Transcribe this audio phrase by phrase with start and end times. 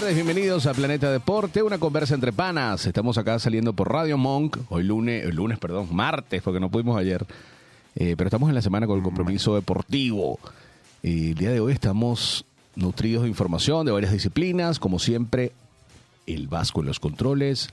[0.00, 2.86] tardes, bienvenidos a Planeta Deporte, una conversa entre panas.
[2.86, 6.98] Estamos acá saliendo por Radio Monk, hoy lunes, el lunes, perdón, martes, porque no pudimos
[6.98, 7.26] ayer.
[7.96, 10.38] Eh, pero estamos en la semana con el compromiso deportivo.
[11.02, 15.52] Eh, el día de hoy estamos nutridos de información de varias disciplinas, como siempre,
[16.26, 17.68] el Vasco en los controles,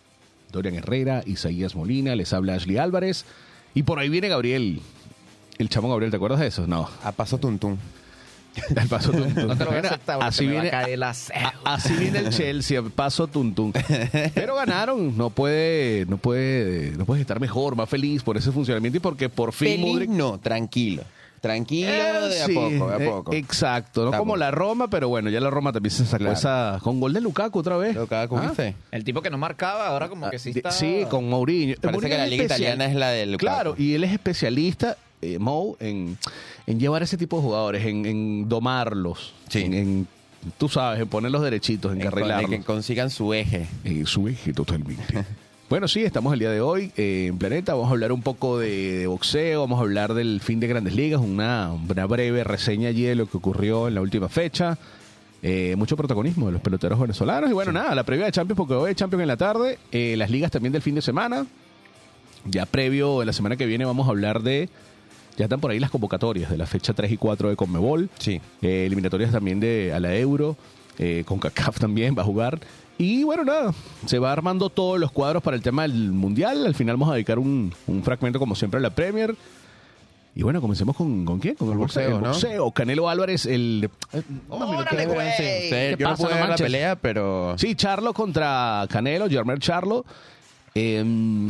[0.52, 3.24] Dorian Herrera, Isaías Molina, les habla Ashley Álvarez,
[3.74, 4.82] y por ahí viene Gabriel,
[5.60, 6.68] el chamón Gabriel, ¿te acuerdas de eso?
[6.68, 6.90] No.
[7.06, 7.80] A paso tuntún.
[8.76, 9.22] Al paso tum.
[9.22, 11.10] No te lo voy a Bueno, aceptar porque así me va a viene, caer la
[11.10, 11.54] a- cédula.
[11.66, 13.54] así viene el Chelsea, al paso tum.
[14.34, 18.98] Pero ganaron, no puede, no puede, no puedes estar mejor, más feliz por ese funcionamiento
[18.98, 21.04] y porque por fin Feliz no, tranquilo.
[21.40, 23.34] Tranquilo, Eh, de a sí, poco, de eh, a poco.
[23.34, 26.34] exacto, no como la Roma, pero bueno, ya la Roma también se sacó Claro.
[26.34, 27.96] esa con gol de Lukaku otra vez.
[27.96, 28.54] Lo que haga con Ah.
[28.92, 30.72] El tipo que no marcaba, ahora como que sí está...
[30.72, 31.76] Sí, con Mourinho.
[31.76, 32.62] Parece Mourinho que la es liga especial.
[32.74, 33.46] italiana es la del Lukaku.
[33.54, 36.18] Claro, y él es especialista, eh, Mou, en,
[36.68, 39.62] en llevar ese tipo de jugadores, en, en domarlos, Sí.
[39.64, 40.08] en, en,
[40.58, 42.50] tú sabes, en ponerlos derechitos, en En carrilarlos.
[42.52, 43.68] que consigan su eje.
[43.84, 45.26] En su eje totalmente.
[45.70, 47.74] bueno, sí, estamos el día de hoy eh, en Planeta.
[47.74, 50.94] Vamos a hablar un poco de, de boxeo, vamos a hablar del fin de Grandes
[50.96, 54.78] Ligas, una, una breve reseña allí de lo que ocurrió en la última fecha.
[55.44, 57.50] Eh, mucho protagonismo de los peloteros venezolanos.
[57.50, 59.78] Y bueno, nada, la previa de Champions, porque hoy hay Champions en la tarde.
[59.92, 61.46] Eh, las ligas también del fin de semana.
[62.46, 64.70] Ya previo, la semana que viene, vamos a hablar de.
[65.38, 68.10] Ya están por ahí las convocatorias de la fecha 3 y 4 de Conmebol.
[68.18, 68.42] Sí.
[68.62, 70.58] Eh, eliminatorias también de a la Euro,
[70.98, 72.60] eh, con CACAF también va a jugar.
[72.98, 73.74] Y bueno, nada,
[74.08, 76.66] se va armando todos los cuadros para el tema del Mundial.
[76.66, 79.36] Al final vamos a dedicar un, un fragmento, como siempre, a la Premier.
[80.34, 81.56] Y bueno, comencemos con, ¿con quién?
[81.56, 82.30] Con el boxeo, boxeo, el ¿no?
[82.30, 82.72] boxeo.
[82.72, 83.90] Canelo Álvarez, el...
[84.50, 85.32] ¡Órale, güey!
[85.32, 87.56] sí, ¿Qué yo no pasa, pude no ver la pelea, pero...
[87.58, 90.06] Sí, Charlo contra Canelo, Germán Charlo.
[90.76, 90.98] Eh,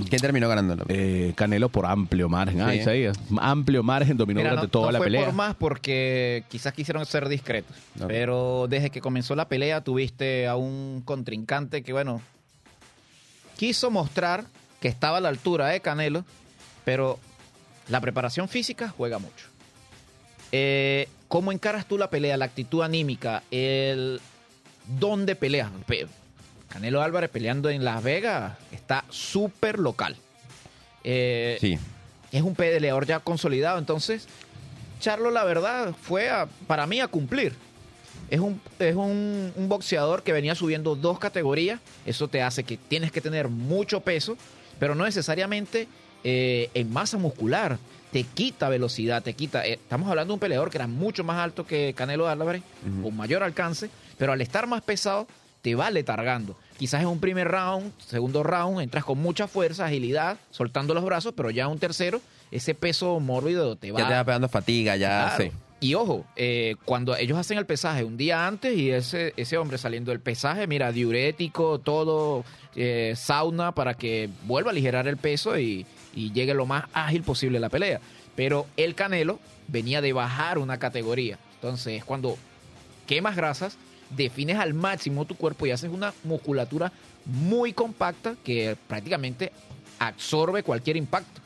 [0.09, 0.85] ¿Quién terminó ganando?
[0.87, 2.61] eh, Canelo por amplio margen.
[2.61, 2.73] Ah.
[2.73, 3.19] Isaías.
[3.39, 5.25] Amplio margen, dominó Mira, durante no, toda no la fue pelea.
[5.25, 7.75] por más porque quizás quisieron ser discretos.
[8.07, 12.21] Pero desde que comenzó la pelea tuviste a un contrincante que, bueno,
[13.57, 14.45] quiso mostrar
[14.79, 16.23] que estaba a la altura de Canelo,
[16.85, 17.19] pero
[17.89, 19.47] la preparación física juega mucho.
[20.53, 24.21] Eh, ¿Cómo encaras tú la pelea, la actitud anímica, el
[24.99, 25.69] dónde peleas?
[26.69, 30.15] Canelo Álvarez peleando en Las Vegas está súper local.
[31.03, 31.77] Eh, Sí.
[32.31, 33.77] es un peleador ya consolidado.
[33.79, 34.27] Entonces,
[34.99, 37.53] Charlo, la verdad, fue a- para mí a cumplir.
[38.31, 41.79] Es, un, es un, un boxeador que venía subiendo dos categorías.
[42.05, 44.37] Eso te hace que tienes que tener mucho peso,
[44.79, 45.87] pero no necesariamente
[46.23, 47.77] eh, en masa muscular.
[48.11, 49.67] Te quita velocidad, te quita.
[49.67, 52.63] eh, estamos hablando de un peleador que era mucho más alto que Canelo Álvarez,
[53.03, 55.27] con mayor alcance, pero al estar más pesado,
[55.67, 56.55] te va letargando.
[56.77, 61.33] Quizás en un primer round, segundo round, entras con mucha fuerza, agilidad, soltando los brazos,
[61.35, 65.33] pero ya un tercero, ese peso mórbido te va Ya te va pegando fatiga, ya...
[65.35, 65.43] Claro.
[65.43, 65.57] Sí.
[65.81, 69.77] Y ojo, eh, cuando ellos hacen el pesaje un día antes y ese, ese hombre
[69.77, 72.45] saliendo del pesaje, mira, diurético, todo,
[72.77, 75.85] eh, sauna para que vuelva a aligerar el peso y,
[76.15, 77.99] y llegue lo más ágil posible la pelea.
[78.37, 81.37] Pero el Canelo venía de bajar una categoría.
[81.55, 82.37] Entonces, cuando
[83.05, 83.77] quemas grasas,
[84.09, 86.91] defines al máximo tu cuerpo y haces una musculatura
[87.25, 89.51] muy compacta que prácticamente
[89.99, 91.41] absorbe cualquier impacto.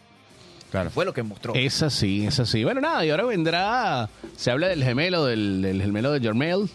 [0.72, 0.90] Claro.
[0.90, 1.54] Fue lo que mostró.
[1.54, 2.64] Es así, es así.
[2.64, 4.10] Bueno, nada, y ahora vendrá.
[4.38, 6.70] Se habla del gemelo, del, del gemelo de Jermel,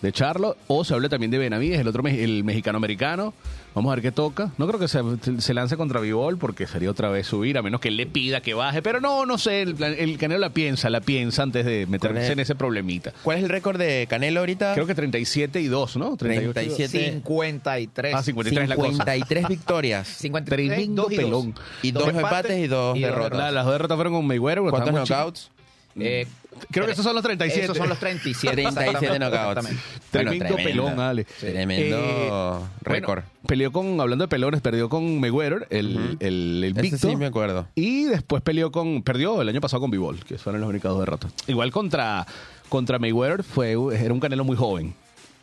[0.00, 3.34] de Charlo, o se habla también de Benavides, el otro, el mexicano-americano.
[3.74, 4.50] Vamos a ver qué toca.
[4.58, 5.00] No creo que se,
[5.38, 8.42] se lance contra Vivol porque sería otra vez subir, a menos que él le pida
[8.42, 8.82] que baje.
[8.82, 12.24] Pero no, no sé, el, el Canelo la piensa, la piensa antes de meterse ¿Cuál
[12.24, 12.30] es?
[12.30, 13.12] en ese problemita.
[13.22, 14.74] ¿Cuál es el récord de Canelo ahorita?
[14.74, 16.16] Creo que 37 y 2, ¿no?
[16.18, 16.76] 38 y dos.
[16.76, 17.12] 37.
[17.14, 18.14] 53.
[18.14, 18.88] Ah, 53 es la cosa.
[18.90, 20.08] 53 victorias.
[20.18, 21.24] 53, Tremendo y dos.
[21.24, 21.54] pelón.
[21.82, 23.38] Y dos empates y dos derrotas.
[23.38, 24.62] La- las dos derrotas fueron con Mayweather.
[24.68, 25.50] ¿Cuántos knockouts?
[25.98, 26.26] Eh,
[26.70, 27.64] Creo que esos son los 37.
[27.64, 28.54] Esos son los 37.
[28.54, 29.68] 37 exactamente, knockouts.
[30.10, 30.84] Tremendo Bueno, tremendo.
[30.86, 31.24] pelón, Ale.
[31.24, 33.22] Tremendo Eh, récord.
[33.24, 36.16] Bueno, peleó con, hablando de pelones, perdió con Mayweather, el, Ujú.
[36.20, 37.10] el, el Ese Victor.
[37.10, 37.66] sí me acuerdo.
[37.74, 39.02] Y después peleó con.
[39.02, 41.32] Perdió el año pasado con Bivol, que fueron las únicas dos derrotas.
[41.46, 42.26] Igual contra,
[42.68, 44.94] contra Mayweather fue, era un canelo muy joven,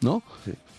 [0.01, 0.21] ¿no?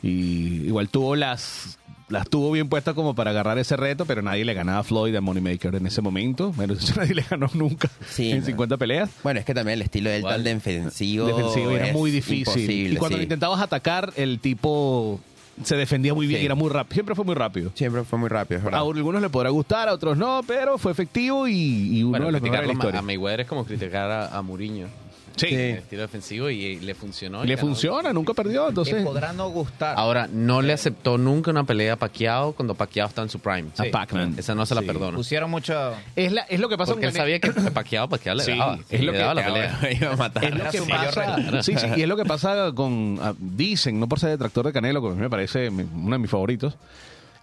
[0.03, 1.79] Y igual tuvo las.
[2.11, 5.15] Las tuvo bien puestas como para agarrar ese reto, pero nadie le ganaba a Floyd
[5.15, 6.53] a Moneymaker en ese momento.
[6.53, 8.47] Bueno, nadie le ganó nunca Sí, en no.
[8.47, 9.11] 50 peleas.
[9.23, 10.35] Bueno, es que también el estilo de él Igual.
[10.35, 11.27] tan defensivo.
[11.27, 12.93] defensivo era muy difícil.
[12.93, 13.21] y cuando sí.
[13.21, 15.21] lo intentabas atacar, el tipo
[15.63, 16.43] se defendía muy bien Sí.
[16.43, 16.95] y era muy rápido.
[16.95, 17.71] Siempre fue muy rápido.
[17.75, 18.81] Siempre fue muy rápido, es A verdad.
[18.81, 21.53] algunos le podrá gustar, a otros no, pero fue efectivo y,
[21.99, 23.03] y uno Bueno, de los mejores de la a.
[23.03, 24.89] Mayweather es como criticar a, a Mourinho.
[25.37, 25.47] Sí.
[25.55, 27.45] El estilo defensivo y, y le funcionó.
[27.45, 27.69] Y le ganó.
[27.69, 29.95] funciona, nunca perdió, entonces podrá no gustar.
[29.99, 33.69] Ahora, no le aceptó nunca una pelea a Pacquiao cuando Pacquiao estaba en su prime.
[33.79, 33.85] a.
[33.91, 34.35] Pac-Man.
[34.39, 34.87] Esa no se la Sí.
[34.87, 35.17] perdono.
[35.17, 35.93] Pusieron mucho.
[36.17, 38.79] Es, la- es lo que pasa Porque él sabía que Pacquiao, Pacquiao le Sí, daba.
[38.91, 39.79] es lo le que- daba la pelea.
[40.01, 40.45] iba a matar.
[40.45, 44.09] Es lo que pasa, sí, sí, y es lo que pasa con, ah, dicen, no
[44.09, 46.77] por ser detractor de Canelo, que a mí me parece uno de mis favoritos,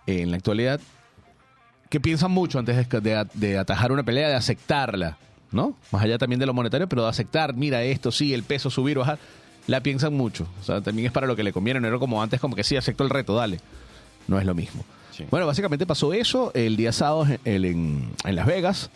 [0.05, 0.79] eh, en la actualidad,
[1.89, 5.17] que piensan mucho antes de, de- de atajar una pelea, de aceptarla,
[5.51, 5.75] ¿no?
[5.91, 8.97] Más allá también de lo monetario, pero de aceptar, mira esto, sí, el peso, subir,
[8.97, 9.17] bajar,
[9.67, 10.47] la piensan mucho.
[10.61, 12.63] O sea, también es para lo que le conviene, no era como antes, como que
[12.63, 13.59] sí, acepto el reto, dale.
[14.27, 14.83] No es lo mismo.
[15.11, 15.25] Sí.
[15.31, 18.89] Bueno, básicamente pasó eso el día sábado en, en- en Las Vegas.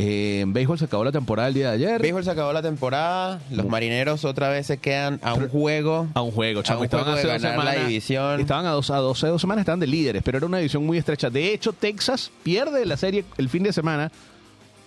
[0.00, 2.00] Eh, en béisbol se acabó la temporada el día de ayer.
[2.00, 3.40] Béisbol se acabó la temporada.
[3.50, 6.06] Los marineros otra vez se quedan a un juego.
[6.14, 6.82] A un juego, chamo.
[6.82, 8.40] A Estaban juego de ganar la división.
[8.40, 10.86] Estaban a dos, a dos, hace dos semanas, estaban de líderes, pero era una división
[10.86, 11.30] muy estrecha.
[11.30, 14.12] De hecho, Texas pierde la serie el fin de semana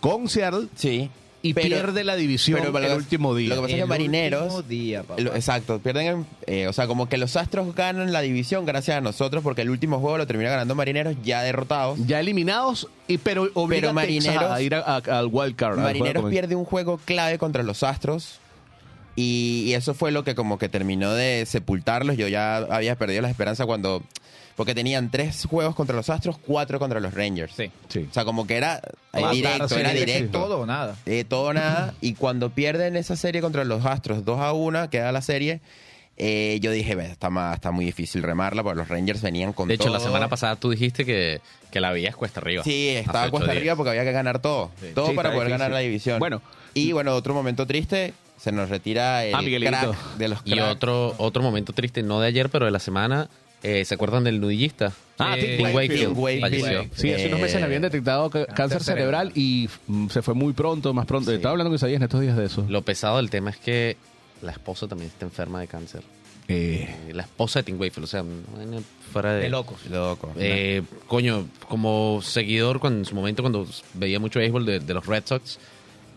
[0.02, 1.10] con Seattle Sí.
[1.44, 3.50] y Pero- pierde la división pero el último día.
[3.50, 4.42] Lo que pasa es que marineros.
[4.44, 5.22] último día, papá.
[5.22, 8.98] Lo- exacto, pierden, en- eh, o sea, como que los Astros ganan la división gracias
[8.98, 11.98] a nosotros porque el último juego lo termina ganando Marineros ya derrotados.
[12.06, 15.56] Ya eliminados, y, pero obliga Pero a Texas Marineros- a ir a- a- al wild
[15.56, 15.80] card.
[15.80, 18.40] Marineros pierde un juego clave contra los Astros
[19.16, 22.18] y, y eso fue lo que como que terminó de sepultarlos.
[22.18, 24.04] Yo ya había perdido la esperanza cuando...
[24.62, 27.52] Porque tenían tres juegos contra los Astros, cuatro contra los Rangers.
[27.58, 27.72] Sí.
[27.88, 28.06] Sí.
[28.10, 28.80] O sea, como que era
[29.14, 30.38] eh, directo, sí, era directo.
[30.40, 30.96] Todo o nada.
[31.08, 31.96] Eh, todo o nada.
[32.02, 35.62] Y cuando pierden esa serie contra los Astros 2 a 1, queda la serie,
[36.18, 39.68] eh, yo dije, "Ve, está, más, está muy difícil remarla porque los Rangers venían con
[39.68, 39.94] De hecho, todo.
[39.94, 41.42] la semana pasada tú dijiste que,
[41.72, 42.64] que la veías cuesta arriba.
[42.64, 43.62] Sí, estaba cuesta días.
[43.62, 44.70] arriba porque había que ganar todo.
[44.94, 45.58] Todo Sí, para poder difícil.
[45.60, 46.20] ganar la división.
[46.20, 46.42] Bueno.
[46.76, 50.72] Y bueno, otro momento triste, se nos retira el Ah, crack de los Y cracks.
[50.72, 53.28] otro, otro momento triste, no de ayer, pero de la semana.
[53.64, 54.92] Eh, ¿Se acuerdan del nudillista?
[55.18, 56.92] Ah, Eh, Tim Tim Wakefield.
[56.96, 60.54] Sí, hace unos meses le habían detectado ca- cáncer cerebral y mm, se fue muy
[60.54, 61.30] pronto, más pronto.
[61.32, 61.36] Sí.
[61.36, 62.66] Estaba hablando con Isaías en estos días de eso.
[62.68, 63.98] Lo pesado del tema es que
[64.42, 66.02] la esposa también está enferma de cáncer.
[66.48, 68.24] Eh, Eh, La esposa de Tim Wakefield, o sea,
[69.14, 69.44] fuera de...
[69.44, 69.86] De locos.
[69.90, 70.32] Loco.
[70.38, 75.06] Eh, coño, como seguidor cuando, en su momento cuando veía mucho béisbol de, de los
[75.06, 75.60] Red Sox,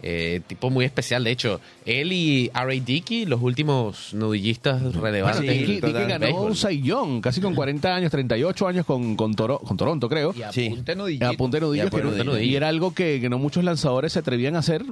[0.06, 1.24] eh, tipo muy especial.
[1.24, 2.80] De hecho, él y R.A.
[2.84, 5.40] Dickey, los últimos nudillistas bueno, relevantes.
[5.40, 5.80] sí, Dickey-.
[5.80, 6.50] Dickey ganó béisbol.
[6.50, 10.34] un Young, casi con 40 años, 38 años con, con, Toro- con Toronto, creo.
[10.36, 10.66] Y Sí.
[10.66, 11.28] apunte nudillos, Y
[12.42, 14.84] y era algo que, que no muchos lanzadores se atrevían a hacer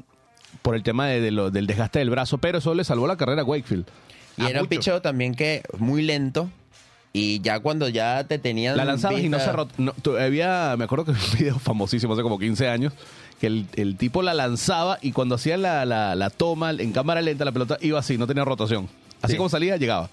[0.62, 3.16] por el tema de, de lo- del desgaste del brazo, pero eso le salvó la
[3.16, 3.84] carrera a Wakefield.
[4.38, 6.48] y a era un picheo también que muy lento.
[7.14, 8.74] Y ya cuando ya te tenían.
[8.74, 12.14] La lanzabas y no se rot- no, tu- había, me acuerdo que un video famosísimo
[12.14, 12.94] hace como 15 años,
[13.42, 17.20] que el, el tipo la lanzaba y cuando hacía la, la, la toma en cámara
[17.20, 18.88] lenta, la pelota iba así, no tenía rotación.
[19.20, 19.36] Así Sí.
[19.36, 20.08] como salía, llegaba.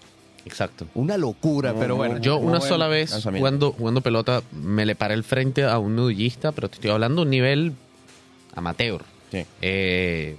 [0.45, 0.87] Exacto.
[0.95, 2.17] Una locura, pero bueno.
[2.17, 6.51] Yo una sola vez jugando, jugando pelota me le paré el frente a un nudillista,
[6.53, 7.73] pero te estoy hablando de un nivel
[8.55, 9.03] amateur.
[9.31, 9.45] Sí.
[9.61, 10.35] Eh,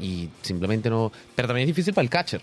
[0.00, 1.12] y simplemente no...
[1.36, 2.40] Pero también es difícil para el catcher.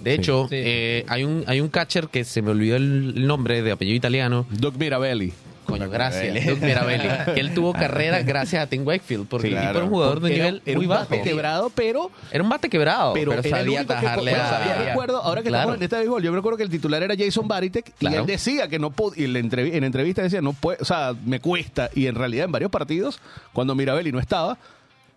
[0.00, 0.56] De hecho, Sí.
[0.58, 4.44] eh, hay, un, hay un catcher que se me olvidó el nombre de apellido italiano.
[4.50, 5.32] Doug Mirabelli.
[5.66, 6.22] Coño, gracias.
[6.32, 6.46] Mirabelli.
[6.46, 7.08] Doug Mirabelli.
[7.34, 10.20] que él tuvo carrera gracias a Tim Wakefield, porque Sí, el tipo era un jugador
[10.20, 11.00] de nivel era, era muy un bajo.
[11.04, 13.12] bate quebrado, pero Era un bate quebrado.
[13.14, 15.62] pero, sabía que- a- sabía, recuerdo, ahora que Claro.
[15.62, 18.26] estamos en este béisbol, yo me acuerdo que el titular era Jason Baritek y él
[18.26, 21.40] decía que no pod- y en, entrev- en entrevista decía, no puede, o sea, me
[21.40, 21.90] cuesta.
[21.94, 23.20] Y en realidad en varios partidos,
[23.52, 24.58] cuando Mirabelli no estaba,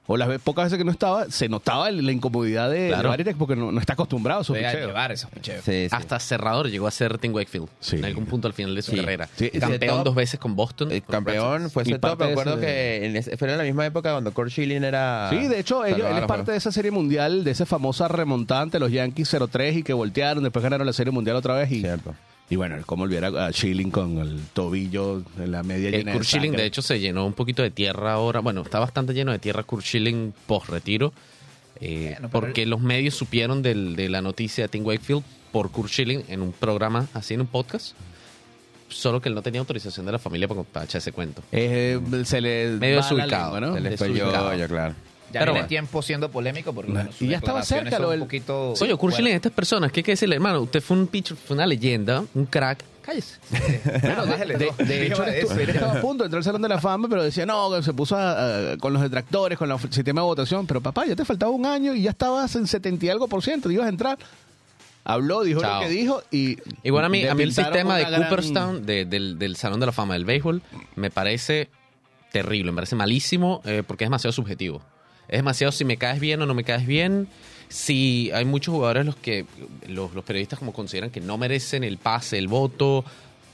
[0.08, 3.16] o las pocas veces que no estaba, se notaba la incomodidad de, Claro.
[3.16, 4.88] de porque no, no está acostumbrado a su Deja de picheo.
[4.88, 5.64] llevar esos picheos.
[5.66, 5.96] Sí, sí.
[5.96, 7.98] Hasta cerrador llegó a ser Tim Wakefield Sí.
[7.98, 8.98] en algún punto al final de su Sí.
[8.98, 9.28] carrera.
[9.60, 10.92] Campeón dos veces con Boston.
[10.92, 12.20] El Red campeón fue ese top.
[12.20, 15.30] Me acuerdo ese- que en ese- fue en la misma época cuando Kurt Schilling era.
[15.30, 18.62] Sí, de hecho, ellos, él es parte de esa serie mundial, de esa famosa remontada
[18.62, 21.82] ante los Yankees 0-3 y que voltearon, después ganaron la serie mundial otra vez y,
[21.82, 22.16] Cierto.
[22.50, 26.14] Y bueno, como olvidar a, a Schilling con el tobillo en la media El llena
[26.14, 26.62] Kurt Schilling, sangre.
[26.62, 28.40] de hecho, se llenó un poquito de tierra ahora.
[28.40, 31.12] Bueno, está bastante lleno de tierra Kurt Schilling post-retiro.
[31.82, 35.90] eh, Bueno, porque los medios supieron del- de la noticia de Tim Wakefield por Kurt
[35.90, 37.96] Schilling en un programa, así en un podcast.
[38.90, 41.44] Solo que él no tenía autorización de la familia para, para echar ese cuento.
[41.52, 43.60] Eh, se le Medio desubicado.
[43.60, 43.76] ¿no?
[43.76, 44.56] Se yo, Desubicado.
[44.56, 44.96] yo, claro.
[45.32, 45.68] Ya Pero tiene bueno.
[45.68, 48.72] tiempo siendo polémico porque bueno, Y ya estaba cerca lo un del- poquito...
[48.80, 50.62] Oye, bueno, Schilling, estas personas, ¿qué hay que decirle, hermano?
[50.62, 52.84] Usted fue un pitcher, fue una leyenda, un crack.
[53.02, 53.38] Cállese.
[54.02, 56.80] Bueno, de, bájale de- hecho, él, estaba a punto de entrar al Salón de la
[56.80, 60.22] Fama, pero decía, no, que se puso a- a- con los detractores, con el sistema
[60.22, 60.66] de votación.
[60.66, 63.44] Pero papá, ya te faltaba un año y ya estabas en 70 y algo por
[63.44, 64.18] ciento, ibas a entrar.
[65.04, 65.82] Habló, dijo Chao.
[65.82, 66.58] lo que dijo y...
[66.84, 69.86] Igual a mí, a mí el sistema de gran- Cooperstown, de- del, del Salón de
[69.86, 70.62] la Fama del Béisbol,
[70.96, 71.70] me parece
[72.34, 74.82] terrible, me parece malísimo eh, porque es demasiado subjetivo.
[75.30, 77.28] Es demasiado si me caes bien o no me caes bien.
[77.70, 79.46] Si hay muchos jugadores los que
[79.88, 83.04] los, los periodistas como consideran que no merecen el pase, el voto,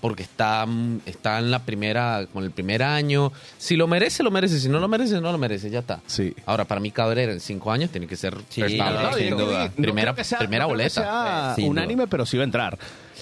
[0.01, 0.67] porque está,
[1.05, 3.31] está en la primera, con el primer año.
[3.57, 4.59] Si lo merece, lo merece.
[4.59, 5.69] Si no lo merece, no lo merece.
[5.71, 6.01] Ya está.
[6.05, 6.35] Sí.
[6.45, 9.29] Ahora, para mí Cabrera en cinco años tiene que ser Sí, no, no, No, sin
[9.37, 9.65] duda.
[9.75, 11.55] no Primera- que sea- primera no boleta.
[11.57, 12.77] Eh, unánime, pero sí va a entrar.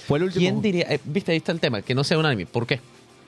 [0.06, 0.40] Fue el último.
[0.40, 0.86] ¿Quién diría?
[0.90, 2.44] eh, Viste, ahí está el tema, que no sea unánime.
[2.46, 2.80] ¿Por qué?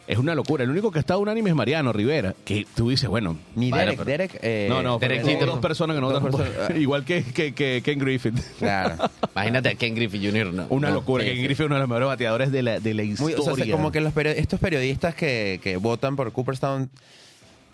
[0.06, 0.64] Es una locura.
[0.64, 3.38] El único que está unánime es Mariano Rivera, que tú dices, bueno...
[3.54, 4.38] Ni Derek, pero- Derek.
[4.42, 5.46] eh, no, no, Derek Jeter.
[5.46, 6.76] dos personas que no votan por- ah.
[6.76, 8.38] Igual que, que, que Ken Griffith.
[8.58, 8.96] Claro.
[9.34, 10.52] Imagínate a Ken Griffey Jr.
[10.52, 11.24] No, Una no, locura.
[11.24, 11.44] sí, Ken sí.
[11.44, 13.36] Griffith es uno de los mejores bateadores de la, de la Muy- historia.
[13.40, 16.90] o sea, como que los perio- estos periodistas que, que votan por Cooperstown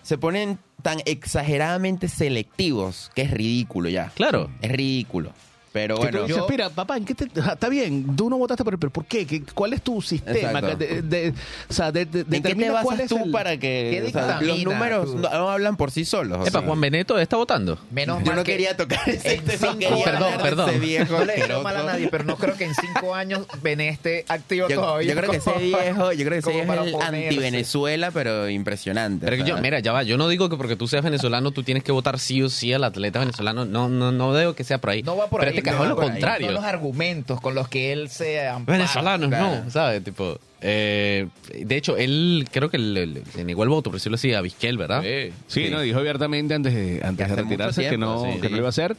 [0.03, 4.13] se ponen tan exageradamente selectivos que es ridículo ya.
[4.15, 4.51] Claro.
[4.63, 5.33] Es ridículo.
[5.73, 8.75] Pero bueno, yo- mira, papá, ¿en qué te, ah, está bien, tú no votaste por
[8.75, 9.25] él, pero ¿por qué?
[9.25, 10.61] ¿Qué- ¿Cuál es tu sistema?
[10.61, 11.33] De- de-
[11.69, 14.11] o sea, de, de- ¿en qué te basas es tú el- para que ¿Qué o
[14.11, 15.19] sea, los números tú?
[15.19, 16.41] no, no hablan por sí solos?
[16.47, 16.67] Epa, sea.
[16.67, 17.79] Juan Beneto está votando.
[17.93, 20.71] Menos Yo mal no que quería tocar ese en tema, cinco Perdón, perdón.
[20.71, 23.91] ese viejo No le mal a nadie, pero no creo que en cinco años Bené
[23.91, 25.13] esté activo Yo, todavía.
[25.15, 29.25] yo creo que ese viejo, yo creo que ese viejo es el anti-Venezuela, pero impresionante.
[29.27, 30.03] Pero yo, mira, ya va.
[30.03, 32.73] Yo no digo que porque tú seas venezolano tú tienes que votar sí o sí
[32.73, 33.65] al atleta venezolano.
[33.65, 35.03] No, no, no digo que sea por ahí.
[35.03, 35.60] No va por ahí.
[35.63, 36.47] No cajón lo contrario.
[36.49, 38.79] Son los argumentos con los que él se ampara.
[38.79, 39.65] Venezolanos, Claro.
[39.65, 40.03] no, ¿sabes?
[40.05, 44.33] Tipo, eh, de hecho, él creo que le, le- negó el voto, por decirlo así,
[44.35, 45.03] a Vizquel, ¿verdad?
[45.03, 45.69] Sí, Sí.
[45.71, 48.41] no, dijo abiertamente antes de, antes Que de retirarse que, no, sí.
[48.41, 48.97] que no lo iba a hacer.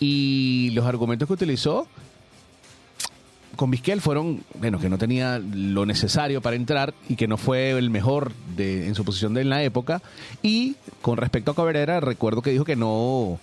[0.00, 1.86] Y los argumentos que utilizó
[3.56, 7.70] con Vizquel fueron, bueno, que no tenía lo necesario para entrar y que no fue
[7.70, 10.02] el mejor de, en su posición de en la época.
[10.42, 13.38] Y con respecto a Cabrera, recuerdo que dijo que no...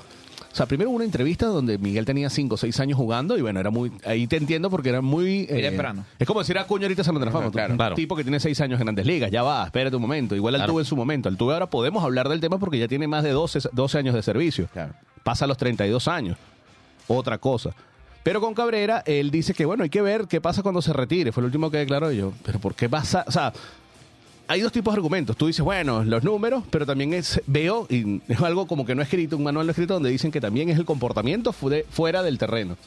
[0.51, 3.41] O sea, primero hubo una entrevista donde Miguel tenía 5 o 6 años jugando y
[3.41, 3.91] bueno, era muy...
[4.05, 5.47] Ahí te entiendo porque era muy...
[5.49, 6.03] eh, temprano.
[6.19, 7.45] Es como decir a ahorita Salón de la Fama.
[7.45, 7.73] Ajá, claro.
[7.73, 7.95] un Claro.
[7.95, 10.35] tipo que tiene 6 años en Grandes Ligas, ya va, espérate un momento.
[10.35, 10.63] Igual Claro.
[10.65, 11.29] Altuve en su momento.
[11.29, 14.21] Altuve ahora podemos hablar del tema porque ya tiene más de 12, 12 años de
[14.23, 14.67] servicio.
[14.73, 14.93] Claro.
[15.23, 16.37] Pasa a los 32 años.
[17.07, 17.71] Otra cosa.
[18.23, 21.31] Pero con Cabrera, él dice que, bueno, hay que ver qué pasa cuando se retire.
[21.31, 22.33] Fue el último que declaró yo.
[22.45, 23.23] Pero ¿por qué pasa?
[23.27, 23.51] O sea,
[24.51, 25.35] hay dos tipos de argumentos.
[25.37, 29.01] Tú dices, bueno, los números, pero también es, veo, y es algo como que no
[29.01, 32.21] escrito, un manual no escrito, donde dicen que también es el comportamiento fu- de- fuera
[32.23, 32.77] del terreno.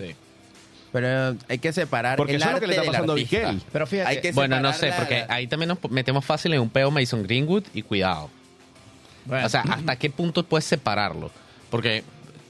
[0.92, 3.16] Pero hay que separar Porque el eso es lo que le está pasando a.
[3.16, 3.60] Vizquel.
[3.72, 6.52] Pero fíjate, Hay que Bueno, no sé, la- porque la- ahí también nos metemos fácil
[6.54, 8.30] en un peo Mason Greenwood y cuidado.
[9.24, 11.30] bueno, O sea, ¿hasta qué punto puedes separarlo?
[11.70, 12.04] Porque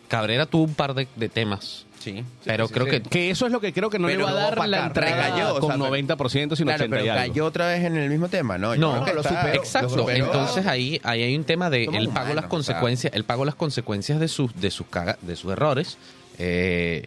[0.09, 2.25] Cabrera tuvo un par de, de temas, Sí.
[2.44, 2.90] pero sí, creo sí.
[2.92, 4.87] que Que eso es lo que creo que no Pero le va a dar la
[4.87, 7.32] entrada recayó, o con sea, pero- 90%, sino Claro, 80 pero y algo.
[7.32, 8.75] cayó otra vez en el mismo tema, ¿no?
[8.75, 9.54] Yo No, creo que lo está- superó.
[9.62, 10.25] Exacto, lo superó.
[10.26, 13.44] entonces ahí, ahí hay un tema de Somos él pagó las humanos, consecuencias, él pagó
[13.44, 15.96] las consecuencias de sus de sus caga- de sus errores.
[16.38, 17.06] eh,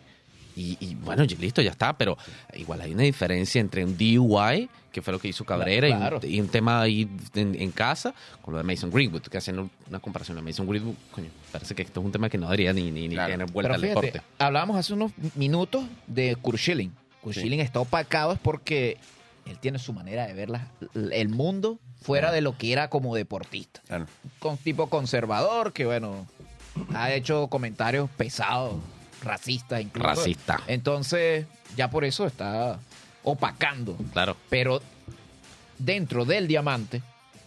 [0.57, 2.17] y, y bueno, listo, ya está, pero
[2.55, 5.97] igual hay una diferencia entre un DUI, que fue lo que hizo Cabrera, y un-
[5.99, 6.19] Claro.
[6.23, 9.99] y, un, tema ahí en, en casa, con lo de Mason Greenwood, que haciendo una
[9.99, 12.89] comparación de Mason Greenwood, coño, parece que esto es un tema que no debería ni,
[12.91, 14.21] ni, ni tener vuelta pero al fíjate, deporte.
[14.39, 16.91] hablábamos hace unos minutos de Kurt Schilling.
[17.21, 17.41] Kurt Sí.
[17.41, 18.97] Schilling está opacado es porque
[19.45, 20.71] él tiene su manera de ver la-
[21.11, 23.81] el mundo fuera de lo que era como deportista.
[23.87, 24.07] Claro.
[24.39, 26.25] Con tipo conservador que, bueno,
[26.95, 28.75] ha hecho comentarios pesados,
[29.23, 30.07] racistas incluso.
[30.07, 30.61] Racista.
[30.67, 31.45] Entonces,
[31.75, 32.79] ya por eso está
[33.23, 33.97] opacando.
[34.13, 34.37] Claro.
[34.49, 34.81] Pero
[35.77, 37.01] dentro del diamante,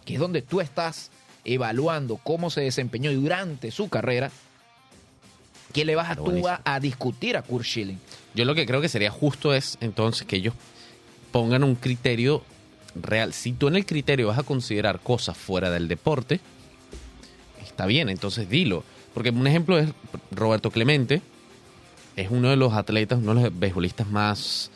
[0.05, 1.11] que es donde tú estás
[1.45, 4.31] evaluando cómo se desempeñó durante su carrera,
[5.73, 7.99] ¿qué le vas a, tú a discutir a Kurt Schilling?
[8.35, 10.55] Yo lo que creo que sería justo es entonces que ellos
[11.33, 12.45] pongan un criterio
[12.95, 13.33] real.
[13.33, 16.41] Si tú en el criterio vas a considerar cosas fuera del deporte,
[17.63, 18.85] está bien, entonces dilo.
[19.15, 19.89] Porque un ejemplo es
[20.31, 21.23] Roberto Clemente,
[22.21, 24.71] es uno de los atletas, uno de los beisbolistas más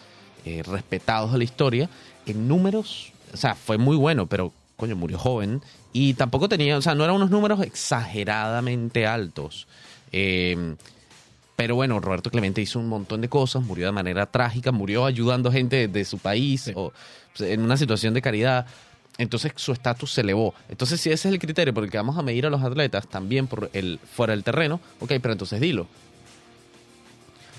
[0.45, 1.89] eh, respetados de la historia.
[2.27, 5.63] En números, o sea, fue muy bueno, pero coño, murió joven.
[5.93, 9.67] Y tampoco tenía, o sea, no eran unos números exageradamente altos.
[10.13, 10.75] Eh,
[11.57, 15.53] pero bueno, Roberto Clemente hizo un montón de cosas, murió de manera trágica, murió ayudando
[15.53, 16.93] gente de, de su país o
[17.37, 18.67] pues, en una situación de caridad.
[19.19, 20.55] Entonces su estatus se elevó.
[20.69, 23.07] Entonces, si ese es el criterio por el que vamos a medir a los atletas,
[23.07, 25.87] también por el fuera del terreno, ok, pero entonces dilo.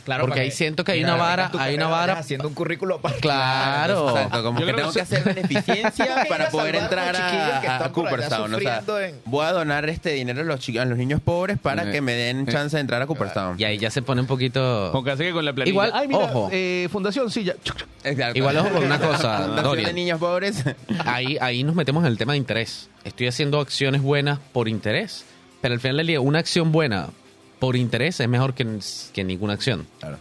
[0.05, 2.13] Claro, Porque ahí siento que hay una vara, hay una vara.
[2.19, 4.09] haciendo un currículo para Claro.
[4.11, 8.53] Exacto, como Yo que tengo que hacer beneficencia para poder entrar a, a Cooperstown.
[8.53, 11.21] O sea, sufriendo en- voy a donar este dinero a los, chi- a los niños
[11.21, 13.55] pobres para que me den chance de entrar a Cooperstown.
[13.59, 14.91] Y ahí ya se pone un poquito.
[14.91, 15.71] Con así que con la planilla.
[15.73, 16.49] Igual, Ay, mira, ojo.
[16.51, 17.53] eh, Fundación, sí, ya.
[18.03, 18.37] Exacto.
[18.37, 20.63] Igual ojo con una cosa, Fundación de niños pobres.
[21.05, 22.89] Ahí, ahí nos metemos en el tema de interés.
[23.03, 25.25] Estoy haciendo acciones buenas por interés.
[25.61, 27.07] Pero al final del día, una acción buena
[27.65, 28.79] por interés es mejor que,
[29.13, 30.17] que ninguna acción, Claro.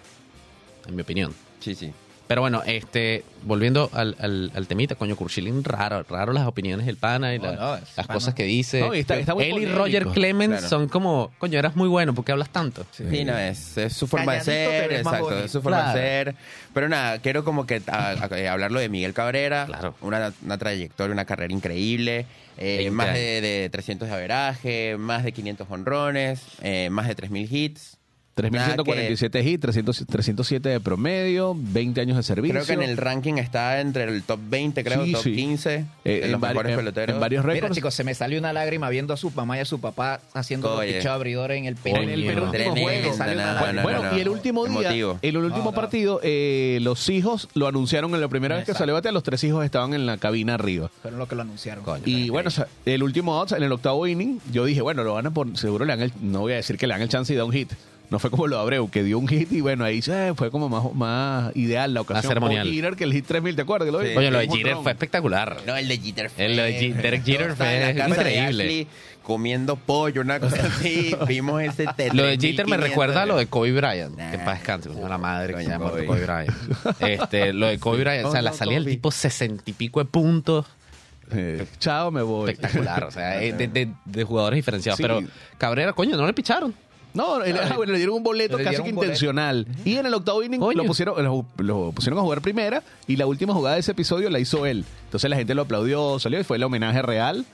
[0.88, 1.34] en mi opinión.
[1.60, 1.92] Sí, sí.
[2.34, 6.96] Pero bueno, este, volviendo al, al, al temita, coño, Kurchilin, raro, raro las opiniones del
[6.96, 8.14] pana y la- es las pana.
[8.14, 8.80] cosas que dice.
[8.80, 9.78] No, y está- está muy Él y polémico.
[9.78, 10.68] Roger Clemens Claro.
[10.68, 12.84] son como, coño, eras muy bueno, ¿por qué hablas tanto?
[12.90, 15.44] Sí, no, es, es su forma Calladito de ser, más exacto, bonito.
[15.44, 15.96] es su forma Claro.
[16.00, 16.34] de ser.
[16.74, 19.94] Pero nada, quiero como que a- a- eh, hablarlo de Miguel Cabrera, Claro.
[20.00, 22.26] una, una trayectoria, una carrera increíble,
[22.58, 27.14] eh, 20 más de, de 300 de averaje, más de 500 honrones, eh, más de
[27.14, 27.93] 3.000 hits.
[28.36, 32.54] Nada 3.147 hits, 300 307 de promedio, 20 años de servicio.
[32.54, 35.36] Creo que en el ranking está entre el top 20, creo, Sí, top sí.
[35.36, 37.14] 15 Eh, de en, los vari- mejores en- peloteros.
[37.14, 37.74] en varios Mira, récords.
[37.76, 40.74] chicos, se me salió una lágrima viendo a su mamá y a su papá haciendo
[40.74, 41.94] los pichos abridores en el Coño.
[41.94, 43.16] penúltimo el juego.
[43.82, 45.18] Bueno, no, y el último día, Emotivo.
[45.22, 45.72] el último No, no.
[45.74, 49.42] partido, eh, los hijos lo anunciaron en la primera vez que salió batea, los tres
[49.44, 50.90] hijos estaban en la cabina arriba.
[51.02, 51.84] Fueron los que lo anunciaron.
[52.04, 55.14] Y bueno, o sea, el último outs, en el octavo inning, yo dije, bueno, lo
[55.14, 57.08] van a poner, seguro le dan el, no voy a decir que le dan el
[57.08, 57.72] chance y da un hit.
[58.10, 60.50] No fue como lo de Abreu, que dio un hit y bueno, ahí eh, fue
[60.50, 62.28] como más, más ideal la ocasión.
[62.30, 62.66] ceremonial.
[62.66, 63.86] Con Jeter, que el hit 3000, ¿te acuerdas?
[63.86, 64.14] Que lo Sí.
[64.14, 65.56] Coño, lo de Jeter fue espectacular.
[65.66, 66.44] No, el de Jeter fue...
[66.46, 68.86] El de Jeter la fue increíble.
[69.22, 71.16] Comiendo pollo, una cosa así.
[71.26, 74.16] Vimos ese te- Lo de Jeter me 3500 recuerda a lo de Kobe Bryant.
[74.18, 74.30] Nah.
[74.30, 76.04] que paz descanse, coño, la madre que se llama Kobe.
[76.04, 76.50] Kobe Bryant.
[77.00, 80.00] Este, lo de Kobe Bryant, o sea, la no, salida del tipo sesenta y pico
[80.00, 80.66] de puntos.
[81.32, 82.50] Eh, chao, me voy.
[82.50, 84.98] Espectacular, o sea, eh, de, de- de jugadores diferenciados.
[84.98, 85.02] Sí.
[85.02, 85.22] Pero
[85.56, 86.74] Cabrera, coño, no le picharon.
[87.14, 89.02] No, el- ah, bueno, le dieron un boleto Le casi que boleto.
[89.04, 89.66] intencional.
[89.84, 90.76] Y en el octavo inning Coño.
[90.78, 94.28] lo pusieron, lo, lo pusieron a jugar primera y la última jugada de ese episodio
[94.30, 94.84] la hizo él.
[95.06, 97.44] Entonces la gente lo aplaudió, salió y fue el homenaje real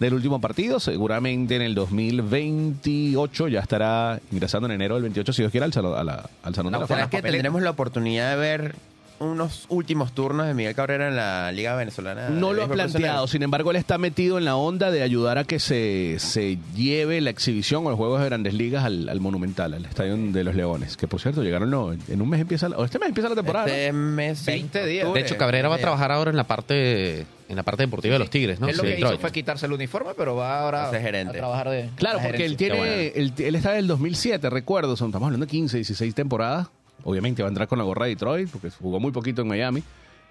[0.00, 0.80] del último partido.
[0.80, 5.72] Seguramente en el 2028 ya estará ingresando en enero del 28 si Dios quiere al,
[5.72, 7.10] salón- a la- al Salón de la ¿Será Fama.
[7.10, 8.74] que tendremos la oportunidad de ver
[9.18, 12.28] unos últimos turnos de Miguel Cabrera en la Liga Venezolana?
[12.30, 15.44] No lo ha planteado, sin embargo, él está metido en la onda de ayudar a
[15.44, 19.74] que se, se lleve la exhibición o los juegos de grandes ligas al, al Monumental,
[19.74, 20.96] al Estadio de los Leones.
[20.96, 23.34] Que por cierto, llegaron, no, en un mes empieza, la- o este mes empieza la
[23.36, 23.66] temporada.
[23.66, 23.72] ¿no?
[23.72, 25.04] Este mes, sí, 20 días.
[25.04, 25.22] octubre.
[25.22, 28.18] De hecho, Cabrera va a trabajar ahora en la parte en la parte deportiva de
[28.18, 28.66] los Tigres, ¿no?
[28.68, 31.36] Él lo Sí, que hizo fue quitarse el uniforme, pero va ahora A ser gerente.
[31.36, 31.90] a trabajar de.
[31.94, 35.50] Claro, la porque él tiene, él, él está del 2007, recuerdo, son, estamos hablando de
[35.50, 36.66] 15, 16 temporadas.
[37.08, 39.82] Obviamente va a entrar con la gorra de Detroit, porque jugó muy poquito en Miami,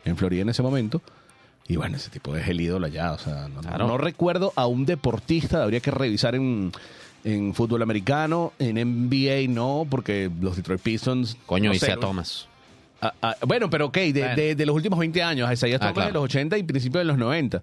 [0.04, 1.02] en Florida en ese momento.
[1.68, 3.14] Y bueno, ese tipo es el ídolo allá.
[3.14, 3.88] O sea, no, Claro.
[3.88, 6.72] no recuerdo a un deportista, habría que revisar en,
[7.24, 11.38] en fútbol americano, en NBA no, porque los Detroit Pistons...
[11.46, 12.48] Coño, no hice sé, a Thomas.
[13.02, 14.36] Ah, ah, bueno, pero ok, de, Bueno.
[14.36, 16.08] de- de los últimos 20 años, Isaiah Ah, Thomas claro.
[16.10, 17.62] de los 80 y principios de los 90.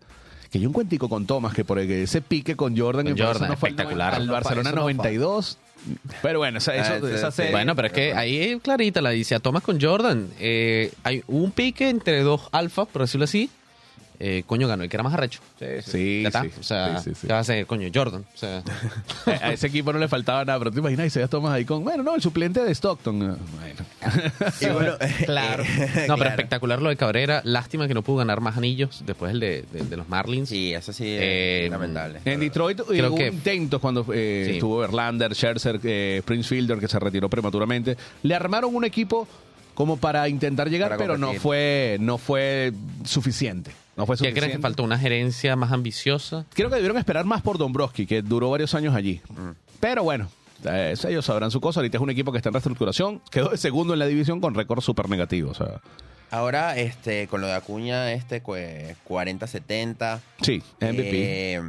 [0.51, 3.23] Que yo un cuentico con Thomas, que por el- ese pique con Jordan, Con que
[3.23, 4.15] Jordan, no espectacular.
[4.15, 4.95] al Barcelona eso no fue.
[4.95, 5.59] 92.
[6.23, 7.37] Pero bueno, esa, eso, Ah, sí, esa sí.
[7.39, 10.29] serie- Bueno, pero es que ahí es clarita la dice a Thomas con Jordan.
[10.39, 13.51] Eh, hay un pique entre dos alfas, por decirlo así.
[14.25, 15.41] Eh, coño, ganó el que era más arrecho.
[15.85, 16.43] Sí, Ya está.
[16.45, 17.27] sí, o sea, sí, sí, sí.
[17.27, 17.89] ¿qué va a hacer, coño?
[17.93, 18.25] Jordan.
[18.33, 18.63] O sea,
[19.27, 22.05] a ese equipo no le faltaba nada, pero te imaginas Isaiah Thomas ahí con, bueno,
[22.05, 23.19] no, el suplente de Stockton.
[23.19, 23.41] Bueno.
[24.61, 24.93] Y bueno,
[25.27, 25.65] Claro.
[25.65, 26.25] no, pero claro.
[26.31, 27.41] espectacular lo de Cabrera.
[27.45, 30.49] Lástima que no pudo ganar más anillos después el de, de- de los Marlins.
[30.49, 32.21] Sí, eso sí es Eh, lamentable.
[32.25, 34.53] En Detroit eh, Creo hubo que- intentos cuando eh, Sí.
[34.55, 37.97] estuvo Verlander, Scherzer, eh, Prince Fielder, que se retiró prematuramente.
[38.23, 39.27] Le armaron un equipo
[39.75, 42.73] como para intentar llegar, Para pero no fue, no fue
[43.05, 43.71] suficiente.
[43.97, 44.41] No fue ¿Qué suficiente.
[44.41, 44.83] crees que faltó?
[44.85, 46.47] ¿Una gerencia más ambiciosa?
[46.55, 49.21] Creo que debieron esperar más por Dombrowski, que duró varios años allí.
[49.81, 50.29] Pero bueno,
[50.65, 51.81] eh, ellos sabrán su cosa.
[51.81, 53.21] Ahorita es un equipo que está en reestructuración.
[53.31, 55.51] Quedó de segundo en la división con récord súper negativo.
[55.51, 55.81] O sea,
[56.31, 60.21] Ahora, este, con lo de Acuña, este, cue- 40-70.
[60.41, 61.55] sí, MVP.
[61.57, 61.63] eh,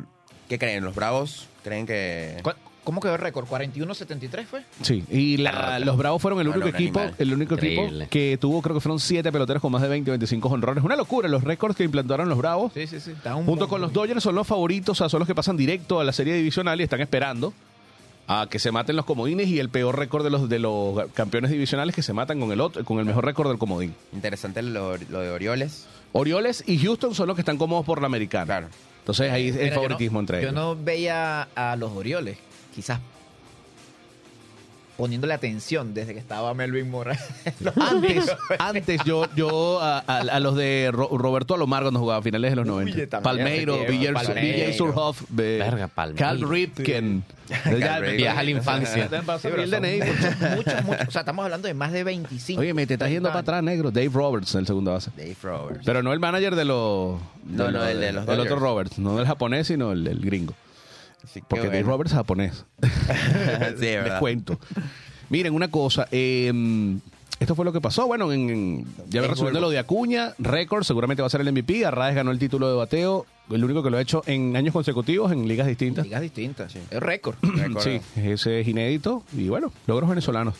[0.47, 0.83] ¿Qué creen?
[0.85, 2.37] ¿Los Bravos creen que...?
[2.43, 2.51] ¿Cu-
[2.84, 3.46] ¿Cómo quedó el récord?
[3.48, 4.63] ¿41-73 fue?
[4.82, 7.15] Sí, y la- los Bravos fueron el único no, equipo, animal.
[7.19, 7.86] el único Increíble.
[8.06, 10.84] equipo que tuvo, creo que fueron siete peloteros con más de 20, 25 honrones.
[10.84, 12.74] Una locura, los récords que implantaron los Bravos.
[12.74, 13.12] Sí, sí, sí.
[13.12, 15.56] Está un- Junto con los Dodgers son los favoritos, o sea, son los que pasan
[15.58, 17.54] directo a la serie divisional y están esperando
[18.28, 21.52] a que se maten los comodines y el peor récord de los de los campeones
[21.52, 23.93] divisionales que se matan con el otro, con el mejor récord del comodín.
[24.13, 25.88] Interesante lo, lo de Orioles.
[26.13, 28.46] Orioles y Houston son los que están cómodos por la americana.
[28.46, 28.67] Claro.
[29.00, 30.54] Entonces ahí es el yo favoritismo no- entre Yo ellos.
[30.56, 32.38] no veía a los Orioles,
[32.73, 32.99] quizás
[34.97, 37.17] poniéndole atención desde que estaba Melvin Mora.
[37.81, 42.21] Antes, antes yo, yo a, a- a los de Ro- Roberto Alomar cuando jugaba a
[42.21, 43.07] finales de los 90.
[43.09, 44.73] también, Palmeiro, BJ.
[44.77, 45.23] Surhoff,
[45.95, 46.15] Palmeiro.
[46.15, 47.23] Cal Ripken.
[48.17, 49.09] Viaja a la infancia.
[49.09, 49.49] Sí,
[50.55, 51.07] muchos, muchos.
[51.07, 52.62] O sea, estamos hablando de más de 25.
[52.62, 53.89] Oye, me te estás yendo para atrás, negro.
[53.89, 55.09] Dave Roberts, el segundo base.
[55.17, 55.81] Dave Roberts.
[55.86, 57.19] Pero no el manager de los...
[57.45, 58.57] No, no, el de los El otro.
[58.57, 58.99] Roberts.
[58.99, 60.53] No el japonés, sino el, el gringo.
[61.23, 61.89] Así que Porque Dave bueno.
[61.93, 62.65] Roberts es japonés.
[62.81, 62.88] sí,
[63.79, 64.19] Les ¿verdad?
[64.19, 64.59] cuento.
[65.29, 66.07] Miren, una cosa.
[66.12, 66.51] eh,
[67.39, 68.05] esto fue lo que pasó.
[68.07, 71.51] Bueno, en, en- ya En World- lo de Acuña, récord, seguramente va a ser el
[71.51, 71.86] MVP.
[71.86, 75.31] Arraez ganó el título de bateo, el único que lo ha hecho en años consecutivos
[75.31, 76.05] en ligas distintas.
[76.05, 76.75] Ligas distintas.
[76.75, 77.36] Es récord.
[77.79, 79.23] Sí, ese es inédito.
[79.36, 80.55] Y bueno, logros venezolanos.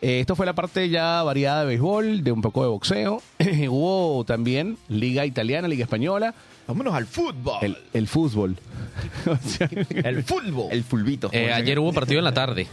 [0.00, 3.20] Eh, esto fue la parte ya variada de béisbol, de un poco de boxeo.
[3.68, 6.34] Hubo también liga italiana, liga española,
[6.66, 7.56] Vámonos al fútbol.
[7.62, 8.56] el, el fútbol.
[9.94, 10.68] El fútbol.
[10.70, 11.30] El fulbito.
[11.32, 12.66] Eh, ayer hubo partido en la tarde.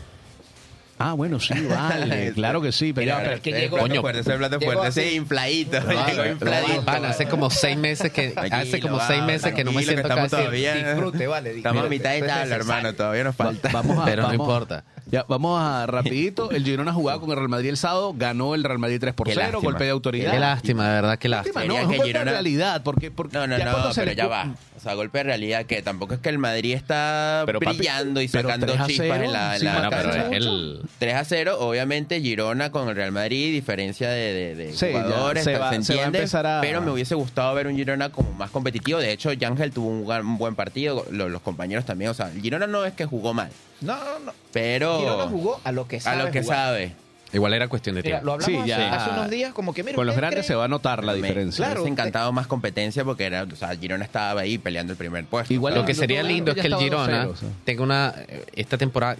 [1.00, 2.32] ah, bueno, sí, vale.
[2.36, 2.92] claro que sí.
[2.94, 4.02] Pero, es que llegó- plato Coño.
[4.02, 5.80] fuerte, ese plato fuerte, ese infladito.
[5.80, 6.82] Llegó infladito.
[6.84, 10.02] Van, hace como seis meses que Tranquilo, hace como seis meses que no me siento
[10.04, 10.76] que estamos casi todavía.
[10.76, 11.58] Disfrute, vale.
[11.58, 11.98] Estamos a disfrute.
[11.98, 12.94] mitad de tabla, hermano.
[12.94, 13.70] Todavía nos Va- falta.
[13.72, 14.84] vamos a, Pero no importa.
[15.12, 16.50] Ya, vamos a rapidito.
[16.50, 19.28] El Girona jugaba con el Real Madrid el sábado, ganó el Real Madrid 3 por
[19.28, 19.62] Qué 0, lástima.
[19.72, 20.32] golpe de autoridad.
[20.32, 21.66] Qué lástima, de verdad, qué Lástima, lástima.
[21.66, 24.02] no, Quería es un que golpe de realidad, porque, porque No, no, ya no, se
[24.02, 24.56] pero le ya va.
[24.76, 28.20] O sea, golpe de realidad que tampoco es que el Madrid está Pero, papi, brillando
[28.22, 31.24] y sacando 3 a chispas 0, en la, en sí, la pero el- 3 a
[31.24, 35.54] 0, obviamente Girona con el Real Madrid, diferencia de, de- de Sí, ya, jugadores, se
[35.54, 38.10] se, va- se va a entiende, empezar a- pero me hubiese gustado ver un Girona
[38.10, 39.00] como más competitivo.
[39.00, 42.10] De hecho, Yangel tuvo un, buen partido, lo- los, compañeros también.
[42.12, 43.50] O sea, el Girona no es que jugó mal,
[43.82, 44.34] No, no, no.
[44.52, 46.58] pero Girona jugó a lo que a sabe lo que jugar.
[46.58, 46.96] sabe.
[47.34, 48.26] Igual era cuestión de Mira, tiempo.
[48.28, 48.96] lo hablamos Sí, hace, ya.
[48.96, 50.48] hace unos días, como que mira, con los ¿ustedes grandes creen?
[50.48, 51.58] se va a notar la Me- diferencia.
[51.66, 54.98] Claro, Me hubiese encantado más competencia porque era, o sea, Girona estaba ahí peleando el
[54.98, 55.54] primer puesto.
[55.54, 57.50] Igual Lo que sería lindo es ya que el estaba Girona 2-0, o sea.
[57.66, 58.14] tenga una.
[58.28, 59.18] eh, Esta temporada.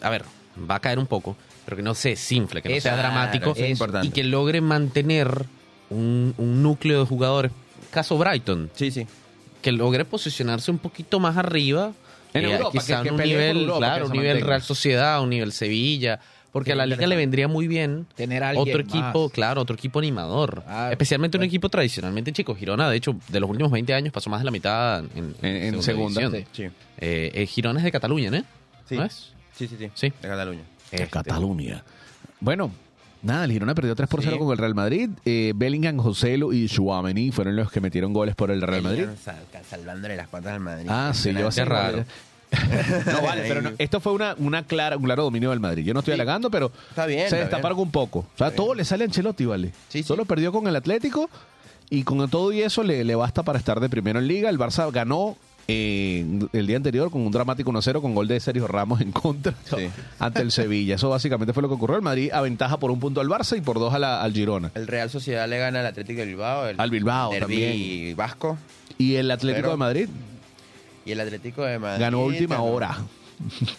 [0.00, 0.24] A ver,
[0.70, 3.08] va a caer un poco, pero que no se desinfle, que no Eso, sea claro,
[3.08, 3.50] dramático.
[3.52, 4.06] eso es importante.
[4.06, 5.46] Y que logre mantener
[5.90, 7.50] un, un núcleo de jugadores.
[7.90, 9.06] Caso Brighton, Sí, sí.
[9.62, 11.92] que logre posicionarse un poquito más arriba.
[12.38, 14.40] En eh, Europa, quizá que- un nivel, Europa, claro, un nivel.
[14.40, 16.20] Real Sociedad, un nivel Sevilla.
[16.52, 19.32] Porque a la liga le vendría muy bien Tener otro equipo, más.
[19.32, 20.62] claro, otro equipo animador.
[20.66, 22.54] Ah, Especialmente un equipo tradicionalmente chico.
[22.54, 25.74] Girona, de hecho, de los últimos 20 años pasó más de la mitad en, En-
[25.74, 26.30] en segunda.
[26.52, 26.62] Sí.
[26.98, 28.42] Eh, eh, Girona es de Cataluña, ¿no?
[28.88, 28.96] Sí.
[28.96, 29.32] ¿No es?
[29.54, 29.90] Sí, sí, sí.
[29.92, 30.12] Sí.
[30.22, 30.62] De Cataluña.
[30.90, 31.82] Este, Cataluña.
[32.40, 32.70] Bueno,
[33.22, 34.38] nada, el Girona perdió 3 por 0 Sí.
[34.38, 35.10] con el Real Madrid.
[35.26, 39.06] Eh, Bellingham, Joselo y Chouameni fueron los que metieron goles por el Real Madrid.
[39.22, 39.36] Sal-
[39.68, 40.86] salvándole las patas al Madrid.
[40.88, 42.04] Ah, sí, yo Qué raro.
[43.12, 45.84] No, vale, pero no, esto fue una, una clara, un claro dominio del Madrid.
[45.84, 46.20] Yo no estoy Sí.
[46.20, 48.20] halagando, pero Está bien, se destaparon un poco.
[48.20, 49.68] O sea, todo le sale a Ancelotti, ¿vale?
[49.88, 50.02] Sí, sí.
[50.02, 51.28] Solo perdió con el Atlético
[51.90, 54.48] y con todo y eso le, le basta para estar de primero en Liga.
[54.50, 55.36] El Barça ganó
[55.68, 59.52] eh, el día anterior con un dramático 1-0 con gol de Sergio Ramos en contra
[59.64, 59.88] Sí.
[60.20, 60.94] ante el Sevilla.
[60.94, 61.96] Eso básicamente fue lo que ocurrió.
[61.96, 64.70] El Madrid aventaja por un punto al Barça y por dos a la- al Girona.
[64.76, 66.68] El Real Sociedad le gana al Atlético de Bilbao.
[66.68, 68.14] El Al Bilbao también.
[68.16, 68.56] Vasco.
[68.98, 70.08] Y el Atlético Pero- de Madrid
[71.06, 72.00] Y el Atlético de Madrid.
[72.02, 72.66] ganó última ganó.
[72.66, 72.98] hora.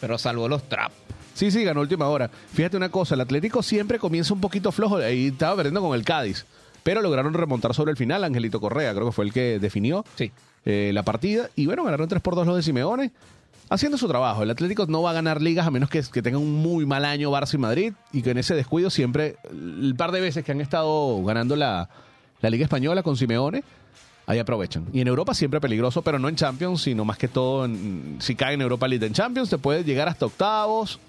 [0.01, 0.95] Pero salvó los traps.
[1.33, 2.29] Sí, sí, ganó última hora.
[2.53, 6.03] Fíjate una cosa, el Atlético siempre comienza un poquito flojo, ahí estaba perdiendo con el
[6.03, 6.45] Cádiz,
[6.83, 10.31] pero lograron remontar sobre el final, Angelito Correa creo que fue el que definió Sí.
[10.65, 13.11] eh, la partida, y bueno, ganaron 3 por 2 los de Simeone,
[13.69, 14.41] haciendo su trabajo.
[14.41, 17.05] El Atlético no va a ganar ligas a menos que, que tenga un muy mal
[17.05, 20.53] año Barça y Madrid, y que en ese descuido siempre, el par de veces que
[20.53, 21.87] han estado ganando la,
[22.41, 23.63] la Liga Española con Simeone,
[24.27, 24.85] ahí aprovechan.
[24.93, 28.35] Y en Europa siempre peligroso, pero no en Champions, sino más que todo, en- si
[28.35, 30.99] cae en Europa League en Champions, te puede llegar hasta octavos.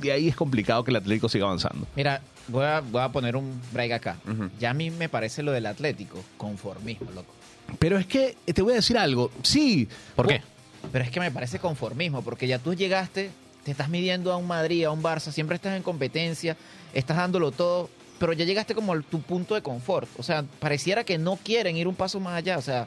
[0.00, 1.86] De ahí es complicado que el Atlético siga avanzando.
[1.94, 4.16] Mira, voy a, voy a poner un break acá.
[4.58, 7.32] Ya a mí me parece lo del Atlético conformismo, loco.
[7.78, 9.30] Pero es que eh, te voy a decir algo.
[9.42, 9.88] Sí.
[10.16, 10.42] ¿Por qué?
[10.90, 13.30] Pero es que me parece conformismo, porque ya tú llegaste,
[13.62, 16.56] te estás midiendo a un Madrid, a un Barça, siempre estás en competencia,
[16.94, 20.08] estás dándolo todo, pero ya llegaste como a tu punto de confort.
[20.18, 22.58] O sea, pareciera que no quieren ir un paso más allá.
[22.58, 22.86] O sea,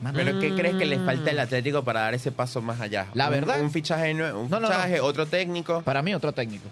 [0.00, 1.34] mano, ¿Pero qué crees que le falta Mm.
[1.34, 3.06] al Atlético para dar ese paso más allá?
[3.14, 4.66] La Un- verdad- Un, fichaje, nue- un No, no, no.
[4.68, 5.82] fichaje otro técnico.
[5.82, 6.68] para mí otro técnico.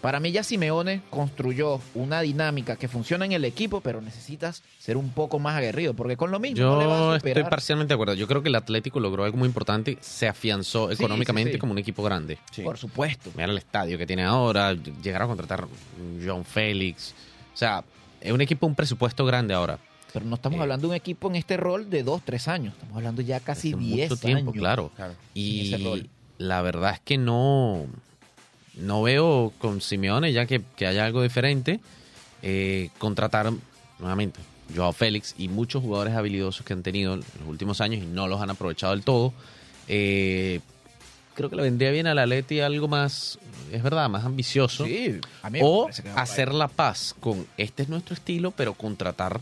[0.00, 4.96] Para mí ya Simeone construyó una dinámica que funciona en el equipo, pero necesitas ser
[4.96, 7.90] un poco más aguerrido, porque con lo mismo no le vas Yo a estoy parcialmente
[7.92, 8.14] de acuerdo.
[8.14, 9.98] Yo creo que el Atlético logró algo muy importante.
[10.00, 11.58] Se afianzó Sí, económicamente sí, sí.
[11.60, 12.38] como un equipo grande.
[12.50, 12.62] Sí.
[12.62, 13.30] Por supuesto.
[13.34, 14.72] Mira el estadio que tiene ahora.
[14.72, 15.66] Llegaron a contratar
[16.24, 17.14] John Félix.
[17.52, 17.84] O sea,
[18.22, 19.78] es un equipo, un presupuesto grande ahora.
[20.14, 22.72] Pero no estamos Eh, hablando de un equipo en este rol de dos, tres años.
[22.72, 24.54] Estamos hablando ya casi diez mucho tiempo, años.
[24.60, 24.90] claro.
[24.96, 25.12] Claro.
[25.34, 26.08] Y ese rol.
[26.38, 27.84] la verdad es que no,
[28.74, 31.80] no veo con Simeone ya que, que haya algo diferente.
[32.42, 33.52] Eh, contratar
[33.98, 34.40] nuevamente
[34.74, 38.28] Joao Félix y muchos jugadores habilidosos que han tenido en los últimos años y no
[38.28, 39.32] los han aprovechado del todo.
[39.88, 40.60] Eh,
[41.34, 43.38] creo que le vendría bien al Atleti algo más,
[43.72, 44.84] es verdad, más ambicioso.
[44.84, 48.74] Sí, a mí me o que hacer la paz con este es nuestro estilo, pero
[48.74, 49.40] contratar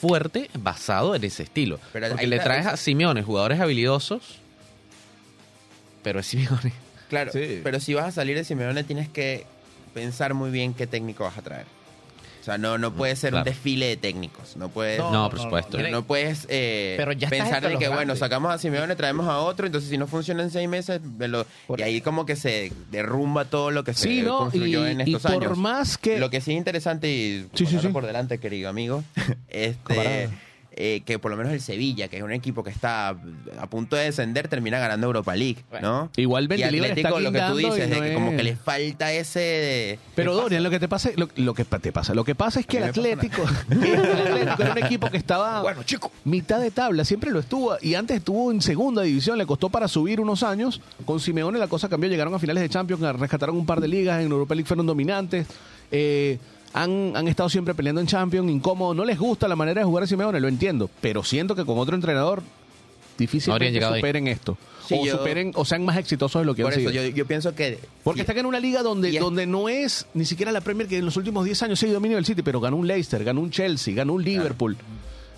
[0.00, 1.78] fuerte basado en ese estilo.
[1.92, 4.38] Pero Porque le traes a Simeone jugadores habilidosos,
[6.02, 6.72] pero es Simeone.
[7.12, 7.60] Claro, Sí.
[7.62, 9.44] pero si vas a salir de Simeone tienes que
[9.94, 11.66] pensar muy bien qué técnico vas a traer.
[12.40, 13.42] O sea, no, no puede ser claro.
[13.44, 14.56] un desfile de técnicos.
[14.56, 15.78] No puedes, No, No, por supuesto.
[15.78, 19.38] no, no puedes eh, Pero ya pensar los que, bueno, sacamos a Simeone, traemos a
[19.38, 22.34] otro, entonces si no funciona en seis meses, me lo- Por- y ahí como que
[22.34, 24.38] se derrumba todo lo que se Sí, ¿no?
[24.38, 25.56] Y, construyó en y estos por años.
[25.58, 26.18] más que...
[26.18, 27.92] Lo que sí es interesante y Sí, sí, ponerlo sí.
[27.92, 29.04] por delante, querido amigo,
[29.48, 30.28] este.
[30.74, 33.96] Eh, que por lo menos el Sevilla, que es un equipo que está a punto
[33.96, 36.10] de descender, termina ganando Europa League, ¿no?
[36.16, 39.40] Igual Y Atlético, lo que tú dices, de que como que le falta ese...
[39.40, 42.60] de- Pero Dorian, lo que te pasa, lo, lo que te pasa, lo que pasa
[42.60, 46.10] es que el Atlético, el Atlético era un equipo que estaba Bueno, chico.
[46.24, 49.88] mitad de tabla, siempre lo estuvo y antes estuvo en segunda división, le costó para
[49.88, 50.80] subir unos años.
[51.04, 54.22] Con Simeone la cosa cambió, llegaron a finales de Champions, rescataron un par de ligas,
[54.22, 55.46] en Europa League fueron dominantes.
[55.90, 56.38] eh,
[56.74, 60.04] han, han estado siempre peleando en Champions, incómodo, no les gusta la manera de jugar
[60.04, 62.46] a Simeone, lo entiendo, pero siento que con otro entrenador No
[63.18, 63.96] difícilmente ahí.
[63.96, 64.56] superen esto.
[64.86, 67.02] Sí, o yo- superen, o sean más exitosos de lo que Por han eso sido.
[67.04, 67.78] yo, yo pienso que...
[68.02, 70.98] Porque sí, está en una liga donde, donde no es ni siquiera la Premier que
[70.98, 73.22] en los últimos 10 años se ha ido dominio del City, pero ganó un Leicester,
[73.22, 74.76] ganó un Chelsea, ganó un Liverpool.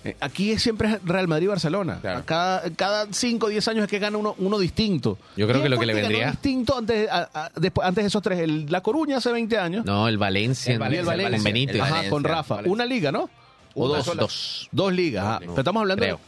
[0.05, 1.97] Eh, Aquí es siempre es Real Madrid y Barcelona.
[1.99, 2.21] Claro.
[2.25, 5.17] Cada, cada 5 o 10 años es que gana uno, uno distinto.
[5.35, 8.07] Yo creo que ¿Quién lo que le vendría- distinto antes, a- a- después, antes de
[8.07, 8.39] esos tres.
[8.39, 9.83] El, la Coruña hace 20 años.
[9.85, 11.37] No, el Valencia, El Valencia, el Valencia.
[11.37, 11.81] con Benítez.
[11.81, 12.59] Ajá, con Rafa.
[12.65, 13.29] Una liga, ¿no?
[13.73, 14.05] O dos.
[14.15, 14.69] Dos.
[14.71, 15.25] Dos ligas.
[15.25, 15.39] ajá.
[15.39, 16.19] Pero estamos hablando Creo.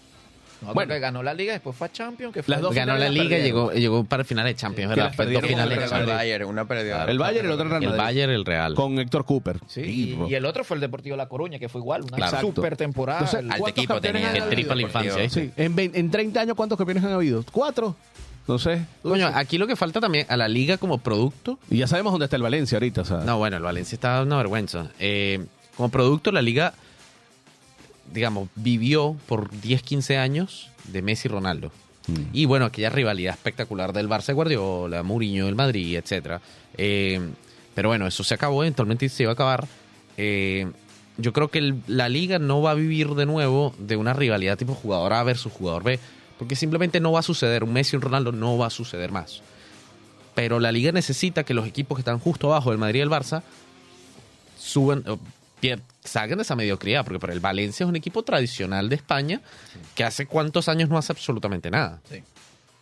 [0.61, 0.93] No, Bueno.
[0.93, 3.25] que ganó la liga, después fue a Champions, que fue Las dos Ganó la liga
[3.25, 3.45] y perdieron.
[3.69, 5.13] llegó, llegó para finales de Champions, ¿verdad?
[5.15, 6.17] Fue dos finales de contra el Champions.
[6.19, 7.05] Bayern, una pérdida.
[7.05, 7.97] el Bayern y el otro el Real El.
[7.97, 8.73] Bayern, el Real.
[8.75, 9.59] Con Héctor Cooper.
[9.67, 12.17] Sí, Sí, y, y el otro fue el Deportivo La Coruña, que fue igual, una
[12.17, 12.41] Claro.
[12.41, 13.19] super temporada.
[13.19, 14.33] Entonces, El- Alto ¿Cuántos equipo tenía.
[14.35, 15.29] El triple infancia, ¿eh?
[15.29, 15.51] Sí.
[15.57, 17.43] En, vein- en 30 años, ¿cuántos campeones han habido?
[17.51, 17.95] ¿Cuatro?
[18.47, 18.85] No sé.
[19.03, 21.59] Coño, aquí lo que falta también a la liga como producto.
[21.69, 23.01] Y ya sabemos dónde está el Valencia ahorita.
[23.01, 23.17] o sea.
[23.17, 24.87] No, bueno, el Valencia está una vergüenza.
[24.99, 26.73] Eh, como producto, la liga,
[28.13, 31.71] digamos, vivió por 10, 15 años de Messi y Ronaldo.
[32.07, 32.13] Mm.
[32.33, 36.41] Y bueno, aquella rivalidad espectacular del Barça de Guardiola, Mourinho del Madrid, etcétera.
[36.77, 37.19] Eh,
[37.75, 39.67] pero bueno, eso se acabó, eventualmente se iba a acabar.
[40.17, 40.67] Eh,
[41.17, 44.57] yo creo que el- la liga no va a vivir de nuevo de una rivalidad
[44.57, 45.99] tipo jugador A versus jugador B,
[46.39, 47.63] porque simplemente no va a suceder.
[47.63, 49.41] Un Messi y un Ronaldo no va a suceder más.
[50.35, 53.09] Pero la liga necesita que los equipos que están justo abajo del Madrid y el
[53.09, 53.41] Barça
[54.57, 55.03] suban,
[56.07, 59.41] salgan de esa mediocridad, porque por el Valencia es un equipo tradicional de España
[59.95, 62.01] que hace cuántos años no hace absolutamente nada.
[62.09, 62.23] Sí.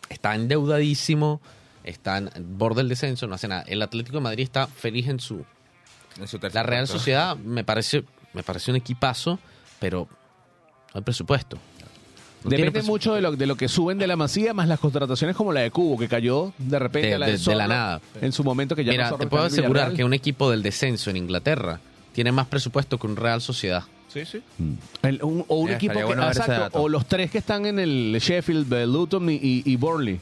[0.08, 1.40] Está endeudadísimo,
[1.84, 3.62] está en borde del descenso, no hace nada.
[3.66, 5.44] El Atlético de Madrid está feliz en su...
[6.20, 6.86] En su La Real.
[6.88, 9.38] Sociedad me parece, me parece un equipazo,
[9.78, 10.08] pero
[10.94, 11.56] no hay presupuesto.
[12.44, 12.92] No Depende presupuesto.
[12.92, 15.60] mucho de lo, de lo que suben de la masía, más las contrataciones como la
[15.62, 18.00] de Cubo, que cayó de repente De- a la de- de, de la nada.
[18.22, 21.10] En su momento que ya Mira, no te puedo asegurar que un equipo del descenso
[21.10, 21.80] en Inglaterra
[22.16, 23.84] tiene más presupuesto que un Real Sociedad.
[24.08, 24.40] Sí, sí.
[25.02, 26.82] El- un- o un Eh, equipo estaría que, bueno ver ese exacto, dato.
[26.82, 30.18] o los tres que están en el Sheffield, el Luton y, y, y Burnley.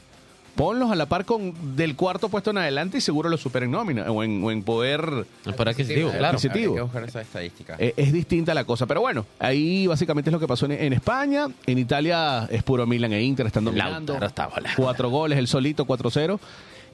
[0.55, 4.09] Ponlos a la par con del cuarto puesto en adelante y seguro lo superen nómina
[4.11, 6.27] o en, o en poder adquisitivo, claro.
[6.27, 6.71] adquisitivo.
[6.71, 7.75] Habría que buscar esa estadística.
[7.79, 8.85] Eh, es distinta la cosa.
[8.85, 11.47] Pero bueno, ahí básicamente es lo que pasó en, en España.
[11.65, 14.13] En Italia es puro Milan e Inter, están dominando.
[14.13, 14.69] Lautaro está volando.
[14.77, 16.39] Cuatro goles, el solito 4-0.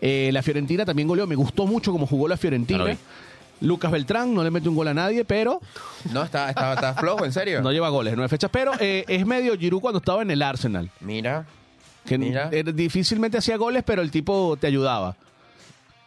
[0.02, 1.26] Eh, la Fiorentina también goleó.
[1.28, 2.80] Me gustó mucho cómo jugó la No Fiorentina.
[2.80, 2.98] lo vi.
[3.62, 5.62] Lucas Beltrán no le mete un gol a nadie, pero
[6.12, 7.62] No, está, está, está flojo, ¿en serio?
[7.64, 8.50] no lleva goles en nueve fechas.
[8.52, 10.90] Pero eh, es medio Giroud cuando estaba en el Arsenal.
[11.00, 11.46] Mira.
[12.06, 12.50] Que Mira.
[12.52, 15.16] eh, difícilmente hacía goles, pero el tipo te ayudaba.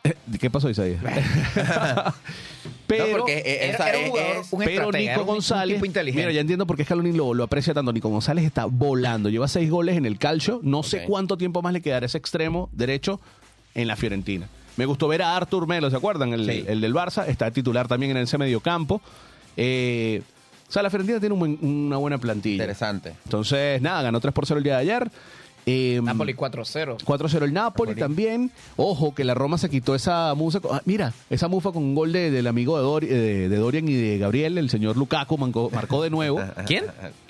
[0.02, 1.00] Eh, ¿Qué pasó, Isaías?
[2.86, 5.10] pero no, porque eh, Era, esa era un es- jugador, es- un pero estratega, Nico
[5.12, 6.22] era un- un González, tipo inteligente.
[6.26, 7.92] mira, ya entiendo por qué Scaloni lo, lo aprecia tanto.
[7.92, 10.60] Nico González está volando, lleva seis goles en el calcio.
[10.62, 11.04] No sé Ok.
[11.06, 13.20] cuánto tiempo más le quedará ese extremo derecho
[13.74, 14.48] en la Fiorentina.
[14.76, 16.32] Me gustó ver a Artur Melo, ¿se acuerdan?
[16.32, 16.64] El, Sí.
[16.66, 19.00] el del Barça, está titular también en ese mediocampo.
[19.56, 20.22] Eh,
[20.68, 22.54] o sea, la Fiorentina tiene un buen- una buena plantilla.
[22.64, 23.14] Interesante.
[23.24, 25.10] Entonces, nada, ganó 3 por 0 el día de ayer.
[25.66, 26.98] Eh, Napoli 4-0.
[27.04, 28.50] 4-0 el Napoli también.
[28.76, 30.60] Ojo, que la Roma se quitó esa mufa.
[30.60, 33.56] con- ah, mira, esa mufa con un gol de- del amigo de, Dori- de- de
[33.56, 36.38] Dorian y de Gabriel, el señor Lukaku, marcó de nuevo.
[36.66, 36.84] ¿Quién?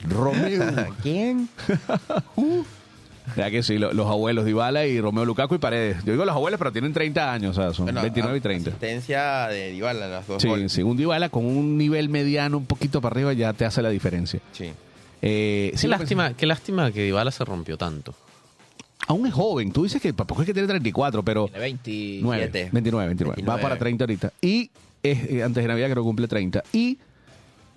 [0.09, 0.87] Romeo.
[1.03, 1.49] ¿Quién?
[3.37, 6.05] Ya que sí, lo- los abuelos Dybala y Romeo Lukaku y Paredes.
[6.05, 8.43] Yo digo los abuelos, pero tienen 30 años, o sea, son Bueno, 29 y a-
[8.43, 8.71] 30.
[8.71, 10.73] Asistencia de Dybala, los dos Sí, goles.
[10.73, 13.89] sí, un Dybala con un nivel mediano un poquito para arriba ya te hace la
[13.91, 14.41] diferencia.
[14.53, 14.71] Sí.
[15.23, 18.15] Eh, Qué lástima, qué lástima que Dybala se rompió tanto.
[19.07, 19.73] Aún es joven.
[19.73, 21.45] Tú dices que tampoco es que tiene 34, pero...
[21.47, 22.19] Tiene 20.
[22.23, 22.71] 9, 27.
[22.73, 23.33] 29, 29.
[23.33, 23.63] Va 29.
[23.63, 24.33] para 30 ahorita.
[24.41, 24.71] Y
[25.03, 26.63] eh, antes de Navidad creo que cumple 30.
[26.73, 26.99] Y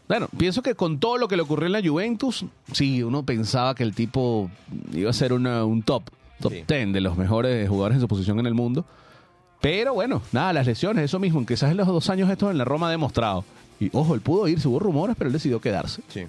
[0.07, 3.75] bueno, pienso que con todo lo que le ocurrió en la Juventus, sí, uno pensaba
[3.75, 4.49] que el tipo
[4.93, 6.03] iba a ser una- un top.
[6.39, 6.63] top Sí.
[6.67, 8.85] 10 de los mejores jugadores en su posición en el mundo.
[9.59, 12.57] Pero bueno, nada, las lesiones, eso mismo, que quizás en los dos años estos en
[12.59, 13.43] la Roma ha demostrado.
[13.79, 16.01] Y ojo, él pudo irse, hubo rumores, pero él decidió quedarse.
[16.09, 16.21] Sí.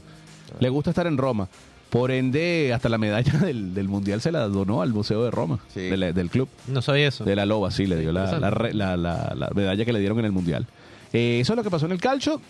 [0.60, 1.48] Le gusta estar en Roma.
[1.90, 5.58] Por ende, hasta la medalla del, del Mundial se la donó al Museo de Roma,
[5.72, 5.80] Sí.
[5.80, 6.48] de la- del club.
[6.66, 7.24] No sabía eso.
[7.24, 10.00] De la Loba, sí, le dio la, la re- la- la- la medalla que le
[10.00, 10.66] dieron en el Mundial.
[11.12, 12.40] Eh, eso es lo que pasó en el calcio.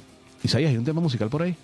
[0.43, 1.55] Isaías, hay un tema musical por ahí.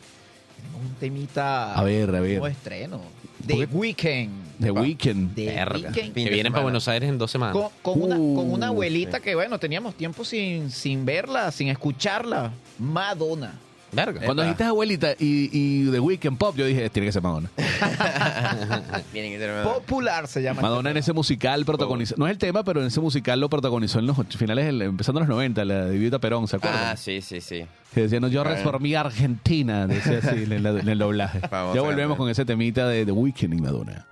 [0.83, 1.75] Un temita.
[1.75, 2.31] A ver, a ver.
[2.33, 3.01] nuevo estreno.
[3.47, 4.59] The Weeknd.
[4.61, 5.35] The Weeknd.
[5.35, 5.91] The Verga.
[5.91, 6.15] Weeknd.
[6.15, 7.55] Que vienen para Buenos Aires en dos semanas.
[7.55, 11.69] Con, con una, con una Uh, abuelita que, bueno, teníamos tiempo sin, sin verla, sin
[11.69, 12.53] escucharla.
[12.79, 13.55] Madonna.
[13.94, 14.20] Verga.
[14.24, 14.48] Cuando Epa.
[14.48, 17.50] dijiste abuelita y, y The Weeknd Pop, yo dije, tiene que ser Madonna.
[19.12, 20.62] Tienen que ser Popular se llama.
[20.62, 23.98] Madonna en ese musical protagonizó, no es el tema, pero en ese musical lo protagonizó
[23.98, 26.80] en los och- finales, del- empezando en los 90, la de Perón, ¿se acuerdan?
[26.85, 27.64] Ah, sí, sí, sí.
[27.94, 28.57] Que decían, no, yo Claro.
[28.57, 31.40] reformé Argentina, decía así en, la- en el doblaje.
[31.48, 32.16] Famosa ya volvemos canción.
[32.16, 34.07] con ese temita de The Weeknd y Madonna.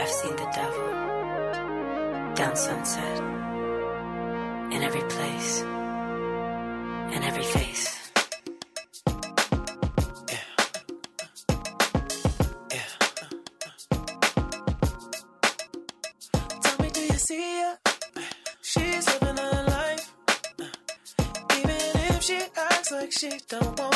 [0.00, 0.92] I've seen the devil
[2.36, 3.20] down sunset
[4.72, 5.64] in every place,
[7.16, 7.90] in every face.
[23.22, 23.91] 记得我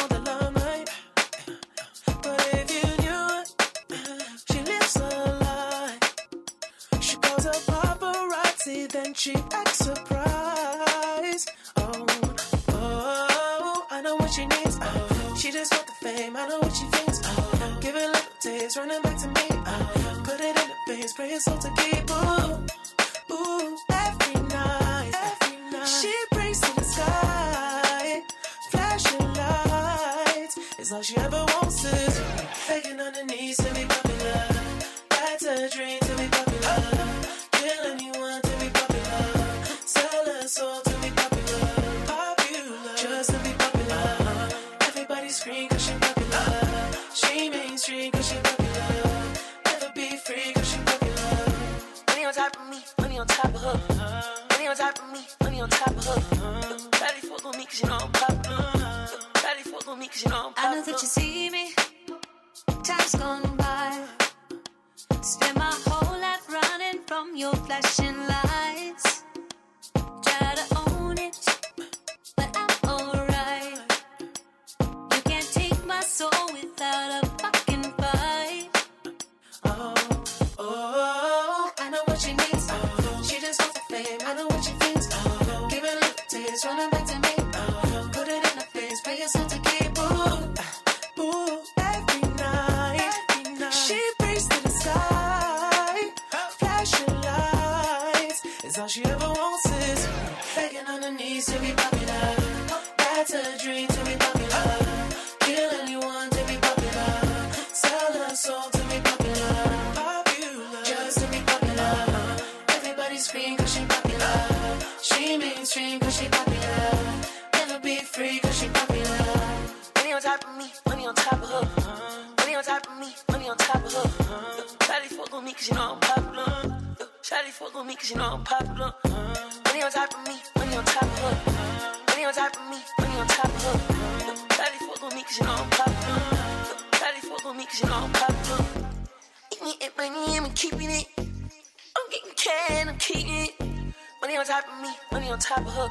[144.37, 145.89] Money on top of me, money on top of her.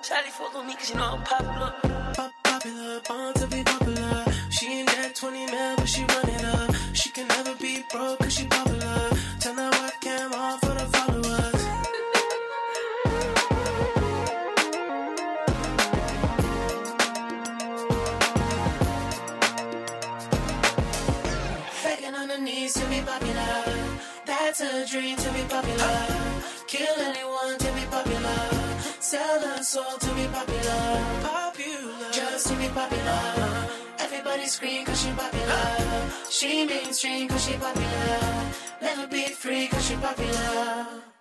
[0.00, 1.74] Shawty fuck with me cause you know I'm popular.
[2.42, 4.24] Popular, born to be popular.
[4.48, 6.74] She ain't that 20 mil, but she run it up.
[6.94, 9.10] She can never be broke cause she popular.
[9.40, 11.62] Turn that webcam on for the followers.
[21.84, 23.64] Begging on her knees to be popular.
[24.24, 26.35] That's a dream to be popular.
[26.76, 28.50] Kill anyone to be popular.
[29.00, 31.00] Sell her soul to be popular.
[31.22, 32.10] Popular.
[32.12, 33.22] Just to be popular.
[33.98, 36.10] Everybody scream cause she popular.
[36.28, 38.52] She mainstream cause she popular.
[38.82, 41.15] Never be free cause she popular.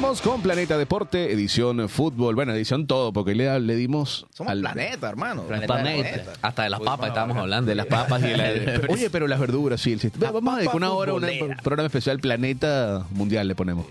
[0.00, 4.60] Volvemos con Planeta Deporte, edición fútbol, bueno, edición todo, porque le, le dimos Somos al
[4.60, 5.42] planeta, hermano.
[5.42, 6.22] Planeta.
[6.40, 7.68] Hasta de las papas estábamos hablando.
[7.68, 8.80] de las papas y de la...
[8.88, 9.92] Oye, pero las verduras, sí.
[9.92, 10.30] el sistema.
[10.30, 11.26] Vamos a dedicar una hora a un
[11.64, 13.86] programa especial Planeta Mundial, le ponemos.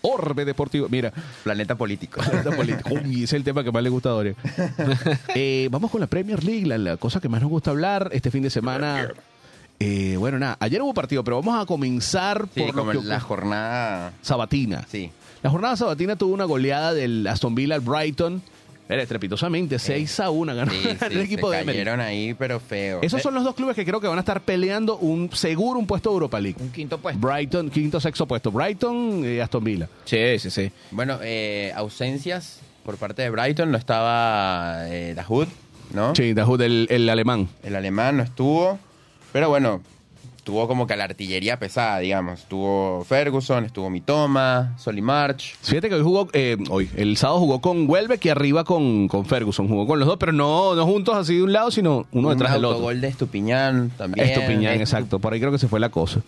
[0.00, 0.88] Orbe Deportivo.
[0.90, 1.12] Mira,
[1.44, 2.20] Planeta político.
[2.20, 2.90] Planeta Político.
[3.04, 4.34] Uy, ese es el tema que más le gusta a Doria.
[5.36, 8.32] Eh, vamos con la Premier League, la, la cosa que más nos gusta hablar este
[8.32, 9.10] fin de semana.
[9.78, 13.06] Eh, bueno, nada, ayer hubo partido, pero vamos a comenzar Sí, por como lo que
[13.06, 14.12] la jornada.
[14.22, 14.84] sabatina.
[14.90, 15.10] Sí.
[15.42, 18.42] La jornada sabatina tuvo una goleada del Aston Villa al Brighton.
[18.88, 21.78] Era estrepitosamente, 6 a 1 ganó Sí, sí, el equipo se de Emery.
[21.78, 22.98] cayeron ahí, pero feo.
[23.02, 25.86] Esos son los dos clubes que creo que van a estar peleando un seguro un
[25.86, 26.56] puesto de Europa League.
[26.60, 27.26] Un quinto puesto.
[27.26, 28.50] Brighton, quinto, sexto puesto.
[28.50, 29.88] Brighton y Aston Villa.
[30.04, 30.70] Sí, sí, sí.
[30.90, 33.70] Bueno, eh, ausencias por parte de Brighton.
[33.70, 35.48] No estaba eh, Dahoud,
[35.94, 36.14] ¿no?
[36.14, 37.48] Sí, Dahoud, el, el alemán.
[37.62, 38.78] El alemán no estuvo.
[39.32, 39.80] Pero bueno,
[40.44, 42.40] tuvo como que la artillería pesada, digamos.
[42.40, 45.54] Estuvo Ferguson, estuvo Mitoma, Solimarch.
[45.62, 49.24] Fíjate que hoy jugó, eh, hoy, el sábado jugó con Welbeck y arriba con, con
[49.24, 49.68] Ferguson.
[49.68, 52.34] Jugó con los dos, pero no, no juntos así de un lado, sino uno un
[52.34, 52.74] detrás del otro.
[52.76, 54.28] autogol de Estupiñán también.
[54.28, 55.18] Estupiñán, Estu- exacto.
[55.18, 56.20] Por ahí creo que se fue la cosa.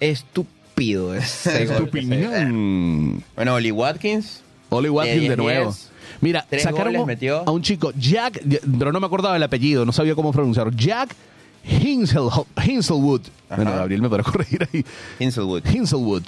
[0.00, 1.76] Estúpido ese gol.
[1.76, 3.22] Estupiñán.
[3.36, 4.42] Bueno, Oli Watkins.
[4.70, 5.36] Oli Watkins de 10-10.
[5.36, 5.74] nuevo.
[6.20, 7.42] Mira, Tres sacaron goles metió.
[7.46, 8.42] a un chico, Jack,
[8.78, 10.72] pero no me acordaba el apellido, no sabía cómo pronunciarlo.
[10.76, 11.14] Jack
[11.64, 13.20] Hinselwood.
[13.54, 14.84] Bueno, Gabriel me podrá corregir ahí.
[15.18, 15.62] Hinselwood.
[15.66, 16.22] Hinselwood.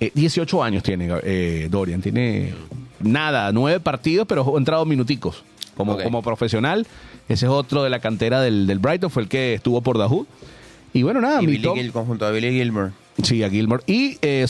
[0.00, 2.02] Eh, 18 años tiene eh, Dorian.
[2.02, 2.54] Tiene
[3.00, 5.42] nada, nueve partidos, pero ha entrado minuticos
[5.76, 6.86] como, como profesional.
[7.28, 10.26] Ese es otro de la cantera del, del Brighton, fue el que estuvo por Dahoud.
[10.92, 12.92] Y bueno, nada, Y mi Billy Gil, conjunto a Billy Gilmore.
[13.22, 13.82] Sí, a Gilmore.
[13.86, 14.46] Y eh,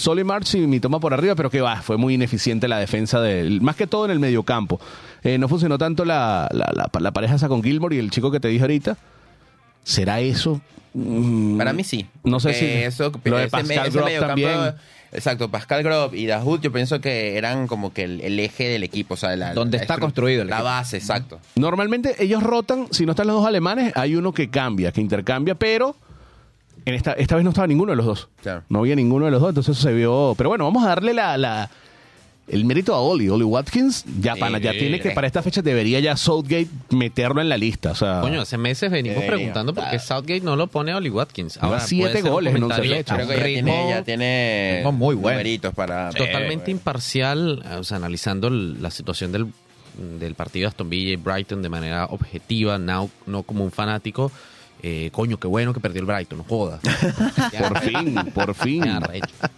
[0.54, 3.60] y mi toma por arriba, pero que va, fue muy ineficiente la defensa del.
[3.60, 4.80] Más que todo en el mediocampo.
[5.22, 8.30] Eh, no funcionó tanto la, la, la- la pareja esa con Gilmore y el chico
[8.30, 8.96] que te dije ahorita.
[9.86, 10.60] ¿Será eso?
[10.94, 12.06] Mm, Para mí sí.
[12.24, 12.64] No sé si.
[12.66, 14.58] Eso, lo de ese Pascal ese también.
[15.12, 18.82] Exacto, Pascal Grob y Dahoud yo pienso que eran como que el, el eje del
[18.82, 19.14] equipo.
[19.14, 20.64] O sea, la, Donde la está construido el La equipo.
[20.64, 21.38] base, exacto.
[21.54, 25.54] Normalmente ellos rotan, si no están los dos alemanes, hay uno que cambia, que intercambia,
[25.54, 25.94] pero
[26.84, 28.28] en esta, esta vez no estaba ninguno de los dos.
[28.42, 28.64] Claro.
[28.68, 30.34] No había ninguno de los dos, entonces eso se vio.
[30.36, 31.70] Pero bueno, vamos a darle la, la-
[32.48, 33.28] el mérito a Oli.
[33.28, 37.48] Oli Watkins, ya, pana, ya tiene que para esta fecha debería ya Southgate meterlo en
[37.48, 37.90] la lista.
[37.90, 39.36] O sea, Coño, hace meses venimos Debería.
[39.36, 41.58] preguntando por qué Southgate no lo pone a Oli Watkins.
[41.60, 43.16] Lleva siete puede ser un goles en once comentario fechas.
[43.16, 45.38] Creo que ya ritmo tiene, ya tiene ritmo muy bueno.
[45.38, 46.10] numeritos para...
[46.10, 49.46] totalmente imparcial, o sea, analizando el- la situación del,
[50.20, 54.30] del partido de Aston Villa y Brighton de manera objetiva, no, no como un fanático.
[54.88, 56.78] Eh, coño, qué bueno que perdió el Brighton, no joda.
[57.58, 58.84] por fin, por fin.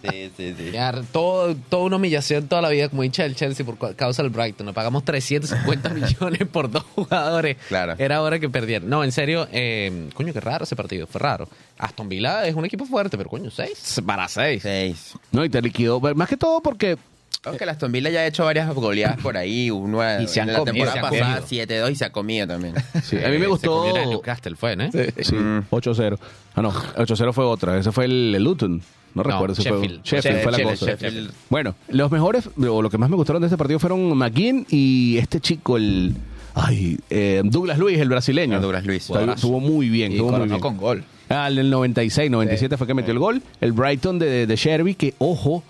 [0.01, 0.71] Sí, sí, sí.
[0.73, 4.31] Ya, todo, toda una humillación toda la vida, como hincha del Chelsea por causa del
[4.31, 4.65] Brighton.
[4.65, 7.57] Nos pagamos 350 millones por dos jugadores.
[7.67, 7.93] Claro.
[7.99, 8.89] Era hora que perdieran.
[8.89, 11.05] No, en serio, eh, coño, qué raro ese partido.
[11.05, 11.47] Fue raro.
[11.77, 14.01] Aston Villa es un equipo fuerte, pero coño, seis.
[14.03, 14.63] Para seis.
[14.63, 15.13] Seis.
[15.31, 15.99] No, y te liquidó.
[15.99, 16.97] Más que todo porque
[17.45, 19.71] Aunque la Aston Villa ya ha hecho varias goleadas por ahí.
[19.71, 21.47] Uno Y se han en la comido, temporada se han pasada
[21.87, 22.75] 7-2 y se ha comido también.
[23.03, 23.83] sí, a mí me gustó.
[23.85, 24.91] Se comió el Newcastle, fue, ¿no?
[24.91, 25.59] Sí, Mm.
[25.71, 26.19] 8-0.
[26.55, 27.77] Ah, no, 8-0 fue otra.
[27.77, 28.81] Ese fue el, el Luton.
[29.15, 29.71] No recuerdo si fue.
[29.79, 30.03] Sheffield.
[30.03, 30.91] Sheffield fue la Sheffield, cosa.
[30.91, 31.31] Sheffield.
[31.49, 35.17] Bueno, los mejores, o lo que más me gustaron de este partido fueron McGinn y
[35.17, 36.13] este chico, el.
[36.55, 38.57] Ay, eh, Douglas Luis, el brasileño.
[38.57, 39.03] Ah, Douglas Luis.
[39.09, 40.11] Estuvo, estuvo muy bien.
[40.11, 40.59] Y estuvo muy bien.
[40.59, 41.03] con gol.
[41.29, 43.41] Ah, el del 96, 97 fue que metió el gol.
[43.61, 45.63] El Brighton de, de Sherby, que ojo,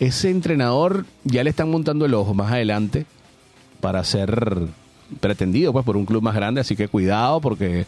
[0.00, 3.06] ese entrenador ya le están montando el ojo más adelante
[3.80, 4.66] para ser
[5.20, 7.86] pretendido pues por un club más grande, así que cuidado porque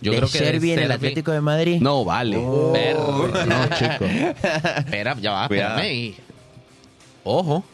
[0.00, 1.80] Yo ¿De creo que Sherby en el Atlético de Madrid?
[1.80, 2.36] no vale.
[2.38, 3.46] Verde.
[3.46, 4.04] No, chico.
[4.78, 5.78] Espera, ya va, Cuidado.
[5.78, 5.94] espérame.
[5.94, 6.14] y-
[7.24, 7.64] Ojo.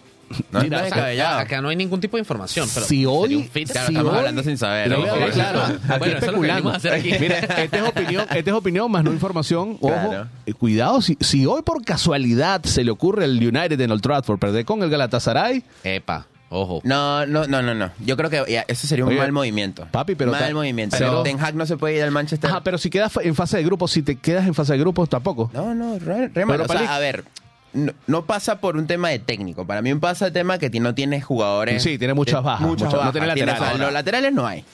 [0.53, 1.39] No Mira, sea, descabellado.
[1.41, 2.69] acá no hay ningún tipo de información.
[2.73, 3.71] Pero Si hoy- un fit.
[3.71, 4.89] Claro, si estamos hoy- hablando sin saber.
[4.91, 5.03] ¿no?
[5.03, 5.61] ver claro.
[5.63, 7.13] Aquí Bueno, eso es lo que hacer aquí.
[7.19, 9.77] Mira, esta es opinión, esta es opinión más no información.
[9.81, 10.29] Ojo, Claro.
[10.47, 14.39] eh, cuidado, si, si hoy por casualidad se le ocurre al United en Old Trafford
[14.39, 16.81] perder con el Galatasaray, Epa, ojo.
[16.85, 17.91] No, no, no, no, no.
[17.99, 19.87] Yo creo que ya, eso sería un Oye, mal movimiento.
[19.91, 20.97] papi, pero Mal movimiento.
[20.99, 22.51] pero- Ten Hag no se puede ir al Manchester.
[22.51, 25.09] Ajá, pero si quedas en fase de grupos, si te quedas en fase de grupos,
[25.09, 25.51] tampoco.
[25.53, 26.61] No, no, re, re mal.
[26.61, 27.25] Europa O sea, a ver,
[27.73, 29.65] no, no pasa por un tema de técnico.
[29.67, 31.83] Para mí pasa el tema que no tienes jugadores.
[31.83, 33.81] Sí, tiene muchas bajas, Muchas muchas- no tiene Tienes- laterales.
[33.81, 34.65] los laterales no hay.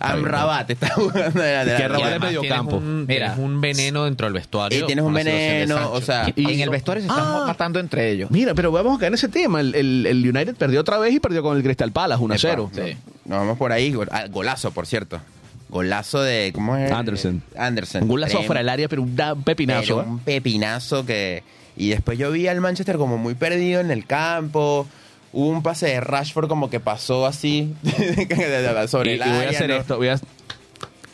[0.00, 1.76] Amrabat está jugando de lateral.
[1.76, 2.76] Que Rabat Y es además medio campo.
[2.76, 3.34] Un, Mira.
[3.38, 4.80] un veneno dentro del vestuario.
[4.82, 7.44] Y tienes un de veneno, o sea, en el vestuario se están Ah.
[7.46, 8.28] matando entre ellos.
[8.30, 9.60] Mira, pero vamos a caer en ese tema.
[9.60, 12.70] El, el- el United perdió otra vez y perdió con el Crystal Palace 1-0.
[12.74, 12.82] Epa,
[13.26, 13.94] no, Nos vamos por ahí.
[14.10, 15.20] Ah, Golazo, por cierto.
[15.68, 16.50] Golazo de.
[16.54, 16.90] ¿Cómo es?
[16.90, 17.42] Anderson.
[17.56, 18.02] Anderson.
[18.02, 19.82] Un golazo fuera del área, pero un un pepinazo.
[19.98, 20.04] Pero ¿eh?
[20.10, 21.42] un pepinazo que.
[21.76, 24.86] Y después yo vi al Manchester como muy perdido en el campo.
[25.32, 27.74] Hubo un pase de Rashford como que pasó así
[28.88, 29.76] sobre Y, el y voy a área, hacer ¿no?
[29.76, 29.96] esto.
[29.96, 30.20] Voy a...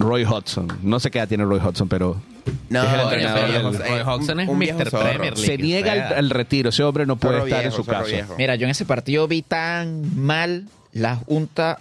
[0.01, 0.69] Roy Hodgson.
[0.83, 2.21] No sé qué edad tiene Roy Hodgson, pero
[2.69, 4.91] No, Es el entrenador del- Roy Hodgson es un Mr.
[4.91, 5.05] zorro.
[5.09, 5.47] Premier League.
[5.47, 6.71] Se niega al, al retiro.
[6.71, 8.05] Ese hombre no puede Zorro estar viejo, en su casa.
[8.05, 8.35] viejo.
[8.39, 11.79] Mira, yo en ese partido vi tan mal la junta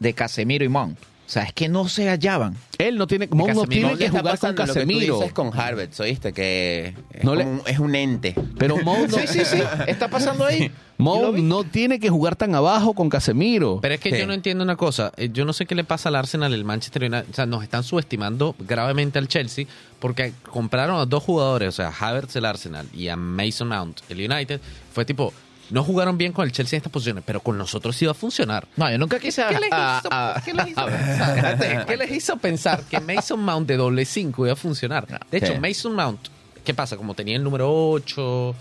[0.00, 0.98] de Casemiro y Mount.
[1.26, 2.54] O sea, es que no se hallaban.
[2.76, 4.62] Él no tiene, Mount no Casemiro tiene ¿Qué que está jugar con pasando?
[4.62, 5.16] Lo que tú Casemiro.
[5.18, 6.32] dices con Harvard, ¿oíste?
[6.34, 8.34] Que es, No le- un, es un ente.
[8.58, 9.62] Pero Mount no, Sí, sí, sí.
[9.86, 10.70] Está pasando ahí.
[10.98, 11.42] Lo vi.
[11.42, 13.78] no tiene que jugar tan abajo con Casemiro.
[13.80, 14.18] Pero es que Sí.
[14.18, 15.12] yo no entiendo una cosa.
[15.16, 17.26] Eh, Yo no sé qué le pasa al Arsenal, el Manchester United.
[17.30, 19.64] O sea, nos están subestimando gravemente al Chelsea
[19.98, 24.30] porque compraron a dos jugadores, o sea, Havertz el Arsenal y a Mason Mount el
[24.30, 24.60] United.
[24.92, 25.32] Fue tipo,
[25.70, 28.14] no jugaron bien con el Chelsea en estas posiciones, pero con nosotros sí va a
[28.14, 28.66] funcionar.
[28.76, 30.96] No, yo nunca quise ¿Qué les, hizo, a- qué les hizo a ver.
[31.00, 31.36] pensar?
[31.38, 35.06] Espérate, ¿Qué les hizo pensar que Mason Mount de doble 5 iba a funcionar?
[35.30, 35.58] De hecho, Sí.
[35.58, 36.20] Mason Mount,
[36.64, 36.96] ¿qué pasa?
[36.96, 38.54] Como tenía el número 8,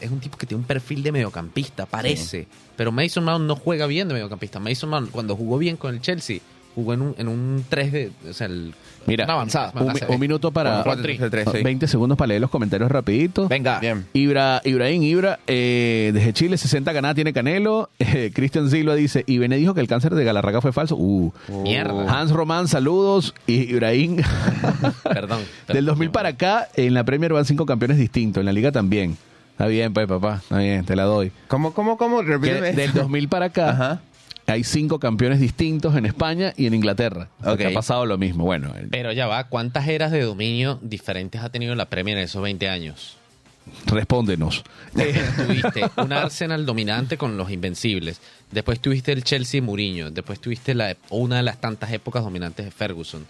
[0.00, 2.46] es un tipo que tiene un perfil de mediocampista, parece.
[2.76, 4.60] Pero Mason Mount no juega bien de mediocampista.
[4.60, 6.38] Mason Mount, cuando jugó bien con el Chelsea,
[6.74, 8.12] jugó en un, en un 3 de.
[8.28, 8.74] O sea, el,
[9.06, 9.72] Mira, Una avanzada.
[9.80, 11.62] un, mi- un minuto para Cuatro, tres, tres, sí.
[11.62, 13.48] 20 segundos para leer los comentarios rapidito.
[13.48, 13.78] Venga.
[13.80, 14.04] Bien.
[14.12, 17.88] Ibra, Ibrahim Ibra, eh, desde Chile, 60 ganadas tiene Canelo.
[17.98, 20.96] Eh, Cristian Silva dice, y Bene dijo que el cáncer de Galarraga fue falso.
[20.96, 21.32] Uh.
[21.48, 22.06] Mierda.
[22.20, 23.34] Hans Román, saludos.
[23.46, 24.18] Y Ibrahim,
[25.02, 25.40] Perdón.
[25.68, 29.16] del 2000 para acá, en la Premier van cinco campeones distintos, en la liga también.
[29.52, 31.32] Está bien, pues, papá, está bien, te la doy.
[31.48, 32.20] ¿Cómo, cómo, cómo?
[32.20, 32.72] Que Repíteme.
[32.72, 34.00] del 2000 para acá, Ajá.
[34.46, 37.28] Hay cinco campeones distintos en España y en Inglaterra.
[37.40, 37.58] O sea, Ok.
[37.58, 38.44] que ha pasado lo mismo.
[38.44, 42.24] Bueno, el- Pero ya va, ¿cuántas eras de dominio diferentes ha tenido la Premier en
[42.24, 43.16] esos 20 años?
[43.86, 44.62] respóndenos.
[44.94, 48.20] tuviste un Arsenal dominante con los invencibles.
[48.52, 50.10] Después tuviste el Chelsea Mourinho.
[50.10, 53.26] Después tuviste la, una de las tantas épocas dominantes de Ferguson.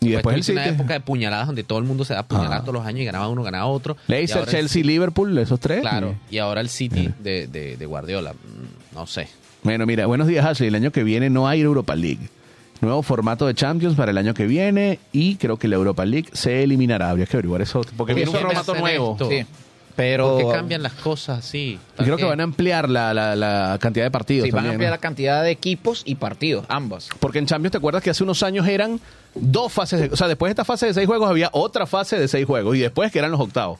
[0.00, 2.60] Y después el tuviste una época de puñaladas donde todo el mundo se da puñaladas
[2.60, 2.62] Ah.
[2.62, 3.96] todos los años y ganaba uno, ganaba otro.
[4.08, 5.80] Y Leicester, ahora el Chelsea, Liverpool, esos tres.
[5.80, 6.14] Claro.
[6.30, 8.32] Y- ahora el City de, de- de Guardiola.
[8.32, 9.28] Mm, No sé.
[9.62, 10.68] Bueno, mira, buenos días, Ashley.
[10.68, 12.28] El año que viene no hay Europa League.
[12.80, 16.28] Nuevo formato de Champions para el año que viene y creo que la Europa League
[16.32, 17.10] se eliminará.
[17.10, 19.18] Habría que averiguar eso porque ¿Por viene un formato nuevo.
[19.28, 19.44] Sí.
[19.96, 20.38] Pero.
[20.38, 21.78] ¿Por qué cambian las cosas así?
[21.98, 24.64] Y creo que ¿Para van a ampliar la, la- la cantidad de partidos Sí, van
[24.64, 24.94] a ampliar ¿no?
[24.94, 27.10] la cantidad de equipos y partidos, ambas.
[27.20, 28.98] Porque en Champions te acuerdas que hace unos años eran
[29.34, 32.18] dos fases, de- o sea, después de esta fase de seis juegos había otra fase
[32.18, 33.78] de seis juegos y después que eran los octavos.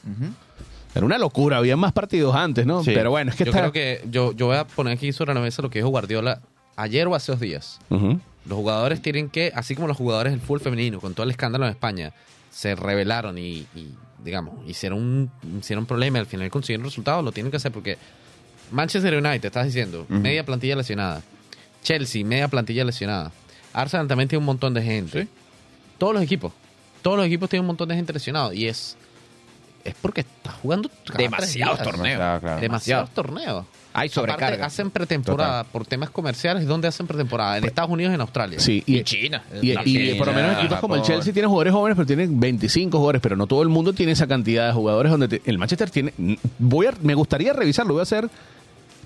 [0.94, 2.82] Era una locura, había más partidos antes, ¿no?
[2.82, 2.92] Sí.
[2.94, 3.60] Pero bueno, es que Yo está...
[3.60, 6.40] creo que yo, yo voy a poner aquí sobre la mesa lo que dijo Guardiola
[6.76, 7.78] ayer o hace dos días.
[7.88, 11.66] Los jugadores tienen que, así como los jugadores del fútbol femenino, con todo el escándalo
[11.66, 12.12] en España,
[12.50, 15.30] se rebelaron y, y, digamos, hicieron un,
[15.60, 17.98] hicieron un problema y al final consiguieron resultados, lo tienen que hacer porque
[18.70, 21.22] Manchester United, estás diciendo, media plantilla lesionada.
[21.82, 23.32] Chelsea, media plantilla lesionada.
[23.72, 25.28] Arsenal también tiene un montón de gente.
[25.98, 26.52] Todos los equipos.
[27.02, 28.96] Todos los equipos tienen un montón de gente lesionada y es
[29.84, 31.90] es porque está jugando Demasiados días.
[31.90, 32.16] torneos.
[32.16, 32.60] Claro, claro.
[32.60, 33.66] Demasiados torneos.
[33.92, 34.66] Hay Aparte, sobrecarga.
[34.66, 36.64] hacen pretemporada por temas comerciales.
[36.66, 37.58] ¿Dónde hacen pretemporada?
[37.58, 38.60] En Estados Unidos y en Australia.
[38.60, 39.42] Sí, Y China.
[39.60, 39.82] Y, La
[40.16, 41.02] por lo menos equipos como el.
[41.02, 44.28] Chelsea tienen jugadores jóvenes, pero tienen 25 jugadores, pero no todo el mundo tiene esa
[44.28, 46.12] cantidad de jugadores donde te- el Manchester tiene
[46.60, 48.30] voy a, me gustaría revisarlo, voy a hacer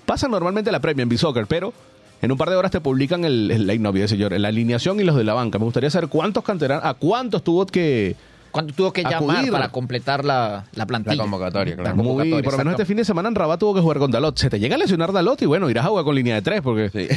[0.05, 1.73] pasa normalmente la Premier en B-Soccer, pero
[2.21, 5.03] en un par de horas te publican el, el line, no, yo, la alineación y
[5.03, 5.57] los de la banca.
[5.57, 8.15] Me gustaría saber cuántos canteranos, a cuántos tuvo que
[8.55, 9.51] ¿Cuánto tuvo que llamar Acudir.
[9.51, 11.17] para completar la, la plantilla?
[11.17, 11.89] La convocatoria, claro.
[11.89, 13.97] La muy, convocatoria, por lo menos este fin de semana en Rabat tuvo que jugar
[13.99, 14.37] con Dalot.
[14.37, 16.61] Se te llega a lesionar Dalot y bueno, irás a jugar con línea de tres
[16.61, 17.07] porque Sí.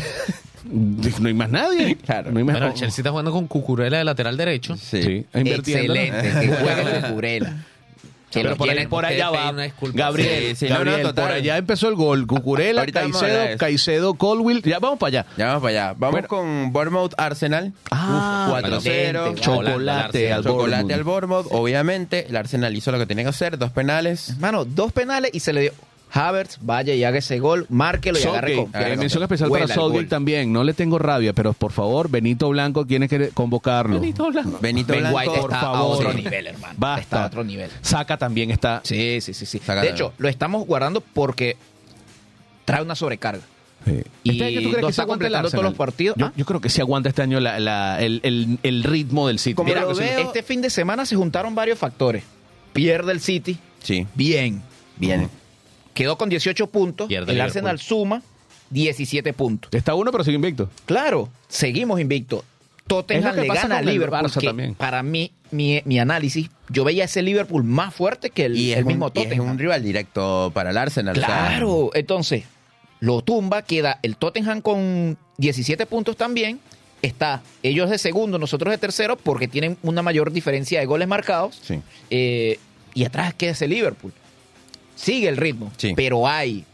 [1.20, 1.96] no hay más nadie.
[2.04, 2.32] Claro.
[2.32, 4.76] No hay más Bueno, el Chelsea está jugando con Cucurella de lateral derecho.
[4.76, 5.24] Sí.
[5.32, 5.40] ¿no?
[5.40, 6.22] Excelente.
[6.40, 7.16] Que juegue con
[8.32, 9.52] Pero por, ahí- tienen- por allá va.
[9.94, 11.24] Gabriel, Sí, sí, no, no, Gabriel, total.
[11.24, 12.26] por allá empezó el gol.
[12.26, 13.58] Cucurela, Ahorita vamos a hablar de Caicedo.
[13.58, 14.62] Caicedo, Colwill.
[14.62, 15.26] Ya vamos para allá.
[15.36, 15.94] Ya vamos para allá.
[15.98, 16.28] Vamos Bueno.
[16.28, 17.72] con Bournemouth Arsenal.
[17.90, 18.74] Ah, Uf, 4-0.
[18.76, 19.40] excelente.
[19.40, 21.46] Chocolate al Chocolate al Bournemouth.
[21.50, 23.56] Obviamente, el Arsenal hizo lo que tenía que hacer.
[23.58, 24.30] Dos penales.
[24.30, 25.72] Hermano, dos penales y se le dio.
[26.10, 28.64] Havertz, vaya y haga ese gol, márquelo y agarre con.
[28.66, 30.52] eh, agarre mención con- especial para Southgate también.
[30.52, 34.00] No le tengo rabia, pero por favor, Benito Blanco tiene que convocarlo.
[34.00, 34.58] Benito Blanco.
[34.60, 35.18] Benito Ben Blanco.
[35.18, 36.74] White por está a otro nivel, hermano.
[36.76, 37.00] Basta.
[37.02, 37.70] Está a otro nivel.
[37.82, 38.80] Saca también está.
[38.84, 39.58] Sí, sí, sí, sí.
[39.58, 41.56] Saca De hecho, lo estamos guardando porque
[42.64, 43.42] trae una sobrecarga.
[43.86, 44.02] Sí.
[44.24, 46.16] Y Este año, ¿tú crees que está completando todos los partidos.
[46.18, 46.32] Yo, Ah.
[46.36, 49.54] yo creo que sí aguanta este año la- la- el, el- el ritmo del City.
[49.54, 52.24] Como Mira, lo veo- este fin de semana se juntaron varios factores.
[52.72, 54.06] Pierde el City, Sí.
[54.14, 54.62] bien.
[54.96, 55.30] Bien.
[55.98, 57.08] Quedó con 18 puntos.
[57.08, 57.60] Pierde el Liverpool.
[57.60, 58.22] Arsenal suma
[58.70, 59.68] 17 puntos.
[59.74, 60.70] Está uno, pero sigue invicto.
[60.86, 62.44] Claro, seguimos invictos.
[62.86, 64.20] Tottenham le pasa gana a con el Liverpool.
[64.20, 64.76] Barça que también.
[64.76, 68.78] Para mí, mi, mi análisis, yo veía ese Liverpool más fuerte que el, Y es,
[68.78, 69.50] el mismo un, y es Tottenham.
[69.50, 71.16] un rival directo para el Arsenal.
[71.16, 72.44] o sea, Claro, entonces
[73.00, 76.60] lo tumba, queda el Tottenham con 17 puntos también.
[77.02, 81.58] Está ellos de segundo, nosotros de tercero, porque tienen una mayor diferencia de goles marcados.
[81.60, 81.80] Sí.
[82.10, 82.60] Eh,
[82.94, 84.12] y atrás queda ese Liverpool.
[84.98, 85.92] Sigue el ritmo, Sí.
[85.94, 86.64] pero hay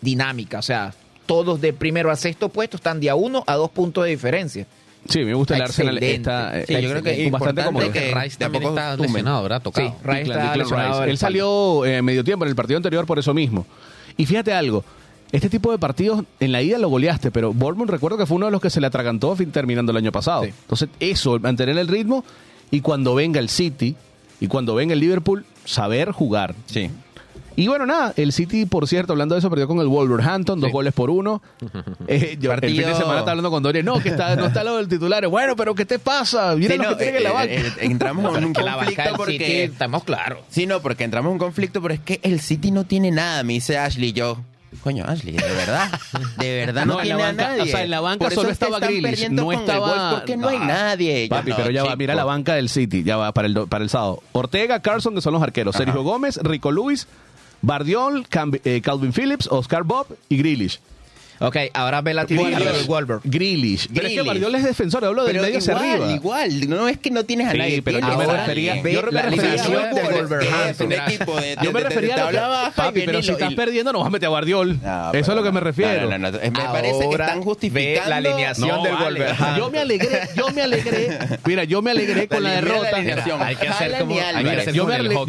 [0.00, 0.58] dinámica.
[0.58, 0.92] O sea,
[1.26, 4.66] todos de primero a sexto puesto están de a uno a dos puntos de diferencia.
[5.08, 5.98] Sí, me gusta el Arsenal.
[6.00, 7.62] Está, Sí, yo creo que es bastante
[7.92, 9.12] que- Rice también está tumben.
[9.12, 9.62] lesionado, ¿verdad?
[9.62, 9.88] Tocado.
[9.88, 11.00] Sí, Rice Declan- está Declan lesionado Rice.
[11.00, 13.66] del Él salió eh, medio tiempo en el partido anterior por eso mismo.
[14.16, 14.84] Y fíjate algo,
[15.32, 18.46] este tipo de partidos en la ida lo goleaste, pero Bournemouth recuerdo que fue uno
[18.46, 20.44] de los que se le atragantó fin- terminando el año pasado.
[20.44, 20.50] Sí.
[20.60, 22.24] Entonces eso, mantener el ritmo
[22.70, 23.96] y cuando venga el City
[24.38, 26.54] y cuando venga el Liverpool, saber jugar.
[26.66, 26.90] Sí.
[27.56, 30.72] Y bueno, nada, el City, por cierto, hablando de eso, perdió con el Wolverhampton, dos
[30.72, 31.42] goles por uno.
[32.08, 34.64] Eh, yo, El fin de semana estaba hablando con Doria, no, que está, no está
[34.64, 35.26] lo del titular.
[35.28, 36.54] Bueno, pero ¿qué te pasa?
[36.56, 37.52] Mira Sí, lo que tiene en la eh, banca.
[37.52, 39.32] eh, entramos en un conflicto porque...
[39.38, 40.38] City, estamos claros.
[40.50, 43.42] Sí, no, porque entramos en un conflicto, pero es que el City no tiene nada,
[43.44, 44.12] me dice Ashley.
[44.12, 44.38] Yo,
[44.82, 45.90] coño, Ashley, de verdad,
[46.38, 47.62] de verdad no, tiene banca- a nadie.
[47.62, 50.66] o sea, en la banca Por solo estaba Grealish, no estaba- porque no hay Ah,
[50.66, 51.28] nadie.
[51.28, 53.84] Papi, no, pero ya va, mira la banca del City, ya va para el, para
[53.84, 54.22] el sábado.
[54.32, 55.74] Ortega, Carlson, que son los arqueros.
[55.76, 55.84] Ajá.
[55.84, 57.06] Sergio Gómez, Rico Luis,
[57.62, 58.26] Bardiol,
[58.64, 60.80] eh, Calvin Phillips, Oscar Bob y Grealish.
[61.42, 63.18] Ok, ahora ve la del Wolver.
[63.24, 63.88] Grealish.
[63.92, 64.26] Pero es que Grealish.
[64.26, 66.12] Bardiol es defensor, hablo del medio hacia igual, arriba.
[66.12, 67.82] igual, no es que no tienes a Sí, nadie.
[67.82, 69.52] pero yo me refería- yo me La refería-
[72.26, 74.78] a y Papi, pero si estás perdiendo no vas a meter a Guardiol.
[75.12, 76.08] Eso es lo que me refiero.
[76.08, 78.96] Me parece que están ve justificando la alineación No, del.
[78.96, 79.56] Wolverhampton.
[79.56, 81.18] Yo me alegré, yo me alegré.
[81.44, 82.96] Mira, yo me alegré con la la derrota.
[83.46, 84.86] Hay que hacer como- yo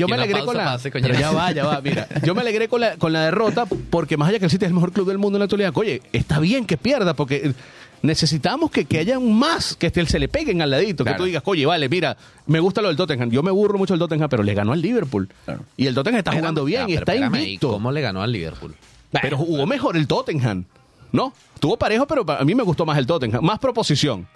[0.08, 0.78] me, alegré con la
[1.20, 2.08] ya va, ya va, mira.
[2.24, 4.70] Yo me alegré con la, con la derrota porque más allá que el City es
[4.70, 7.54] el mejor club del mundo en la actualidad, oye, está bien que pierda porque
[8.02, 11.42] necesitamos que, que haya un más, que se le peguen al ladito, que tú digas,
[11.46, 13.32] oye, vale, mira, me gusta lo del Tottenham.
[13.32, 15.30] Yo me burro mucho del Tottenham, pero le ganó al Liverpool.
[15.46, 15.62] Claro.
[15.78, 17.72] Y el Tottenham está Espérame, jugando bien y pero está espérame, ¿y invicto.
[17.72, 18.76] ¿Cómo le ganó al Liverpool?
[19.22, 20.66] Pero jugó mejor el Tottenham.
[21.12, 21.32] ¿No?
[21.54, 23.44] Estuvo parejo, pero a mí me gustó más el Tottenham.
[23.44, 24.28] Más proposición.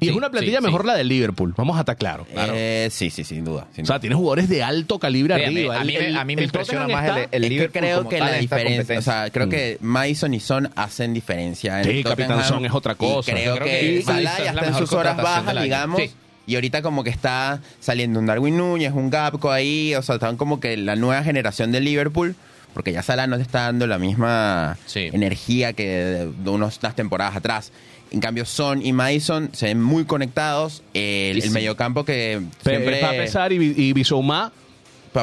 [0.00, 0.86] Y Sí, es una plantilla sí, mejor sí.
[0.86, 1.54] la del Liverpool.
[1.56, 2.26] Vamos a estar claros.
[2.32, 3.66] Eh, sí, sí, sin duda.
[3.74, 5.80] sin O sea, tiene jugadores de alto calibre arriba.
[5.80, 7.80] a mí El- a mí me el impresiona más el- está- el Es que Liverpool
[7.80, 11.80] creo que la diferencia, o sea, creo que Mason y Son hacen diferencia.
[11.82, 12.44] En Sí, Capitán.
[12.44, 13.30] Son es otra cosa.
[13.30, 16.00] Y creo, que, que Salah ya está en sus horas bajas, digamos.
[16.46, 20.36] Y ahorita como que está saliendo un Darwin Núñez, un Gapco ahí, o sea, están
[20.36, 22.36] como que la nueva generación de Liverpool,
[22.72, 25.10] porque ya Salah no te está dando la misma Sí.
[25.12, 27.70] energía que de unas temporadas atrás.
[28.10, 30.82] En cambio, Son y Mason se ven muy conectados.
[30.94, 33.00] El, Y el mediocampo que siempre...
[33.00, 33.94] Para pesar y, y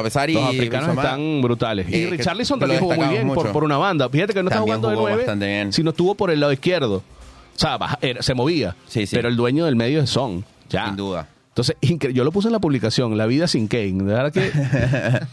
[0.02, 1.88] pesar y los africanos Bissouma, están brutales.
[1.88, 4.08] Y eh, Richarlison también jugó muy bien por, por una banda.
[4.08, 6.96] Fíjate que no está jugando de nueve, sino estuvo por el lado izquierdo.
[6.96, 7.78] O sea,
[8.20, 8.76] se movía.
[8.86, 9.16] Sí, sí.
[9.16, 10.44] Pero el dueño del medio es Son.
[10.68, 10.86] Ya.
[10.86, 11.28] Sin duda.
[11.48, 11.76] Entonces,
[12.12, 13.92] yo lo puse en la publicación, La vida sin Kane.
[13.92, 14.52] De verdad que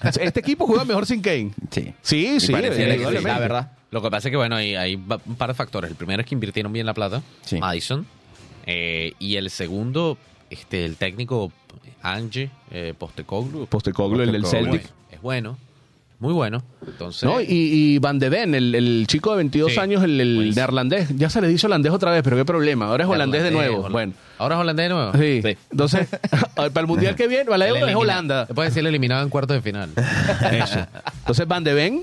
[0.24, 1.52] este equipo juega mejor sin Kane.
[1.70, 1.94] Sí.
[2.02, 3.22] Sí, Y sí, sí.
[3.22, 3.72] La verdad.
[3.94, 5.92] Lo que pasa es que, bueno, hay, hay un par de factores.
[5.92, 7.60] El primero es que invirtieron bien la plata, Sí.
[7.60, 8.06] Madison.
[8.66, 10.18] Eh, y el segundo,
[10.50, 11.52] este, el técnico
[12.02, 13.68] Ange eh, Postecoglou.
[13.68, 14.46] Postecoglou, el del.
[14.48, 14.90] Celtic.
[15.12, 15.58] Es bueno,
[16.24, 16.64] muy bueno.
[16.88, 17.40] Entonces, ¿No?
[17.42, 21.10] Y, y Van de Ven, el, el chico de 22 Sí, años, el, el neerlandés.
[21.18, 22.86] Ya se le dice holandés otra vez, pero qué problema.
[22.88, 23.74] Ahora es holandés de nuevo.
[23.86, 23.92] holandés.
[23.92, 25.12] Bueno, ¿Ahora es holandés de nuevo?
[25.14, 25.58] sí.
[25.72, 26.08] Entonces,
[26.56, 28.46] para el mundial que viene, para la es Holanda.
[28.46, 29.90] Después decir eliminado en cuartos de final.
[30.52, 30.88] Eso.
[31.20, 32.02] Entonces, Van de Ven,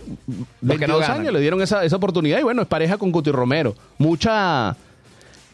[0.63, 1.21] Los que no 22 ganan.
[1.23, 3.75] años, le dieron esa, esa oportunidad y bueno, es pareja con Cuti Romero.
[3.99, 4.77] Mucha.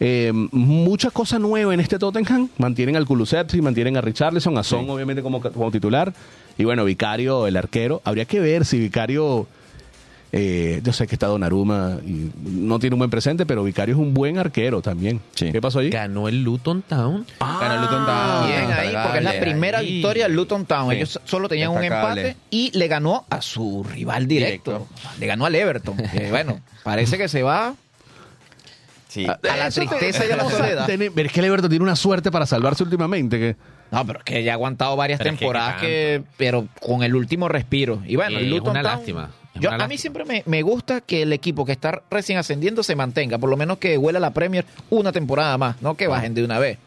[0.01, 2.49] eh, mucha cosa nueva en este Tottenham.
[2.59, 6.13] Mantienen al Kulusevski, mantienen a Richarlison, a Son, obviamente, como, como titular.
[6.59, 8.01] Y bueno, Vicario, el arquero.
[8.05, 9.47] Habría que ver si Vicario.
[10.33, 14.01] eh, yo sé que está Donnarumma y no tiene un buen presente, pero Vicario es
[14.01, 15.21] un buen arquero también.
[15.35, 15.53] Sí.
[15.53, 15.91] ¿Qué pasó ahí?
[15.91, 17.25] Ganó el Luton Town.
[17.41, 18.47] Ganó el Luton Town.
[18.49, 19.93] Bien ahí, porque es la primera ahí.
[19.95, 20.91] victoria del Luton Town.
[20.91, 20.97] Sí.
[20.97, 24.73] Ellos solo tenían un empate y le ganó a su rival directo.
[24.73, 24.89] Directo.
[25.21, 25.97] Le ganó al Everton.
[25.97, 27.75] que, bueno, parece que se va
[29.17, 29.27] Sí.
[29.27, 30.87] a la te- tristeza y a la soledad.
[30.87, 33.39] tiene- pero es que Everton tiene una suerte para salvarse últimamente.
[33.39, 33.57] que
[33.91, 37.03] No, pero es que ya ha aguantado varias Pero es que temporadas que, pero con
[37.03, 38.03] el último respiro.
[38.07, 40.43] Y bueno, el es Luton una Town- lástima, es Yo, una a mí siempre me,
[40.47, 43.97] me gusta que el equipo que está recién ascendiendo se mantenga, por lo menos que
[43.99, 46.79] huela la Premier una temporada más, no que bajen de una vez.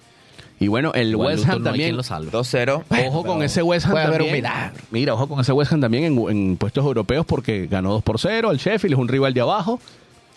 [0.61, 2.03] Y bueno, el Igual West Luton Ham no hay también.
[2.03, 2.31] salve.
[2.31, 2.83] 2-0.
[3.07, 4.35] Ojo con ese West Ham puede haber también.
[4.35, 4.81] un milagro.
[4.91, 8.19] Mira, ojo con ese West Ham también en, en puestos europeos porque ganó 2 por
[8.19, 8.51] 0.
[8.51, 9.79] El Sheffield es un rival de abajo.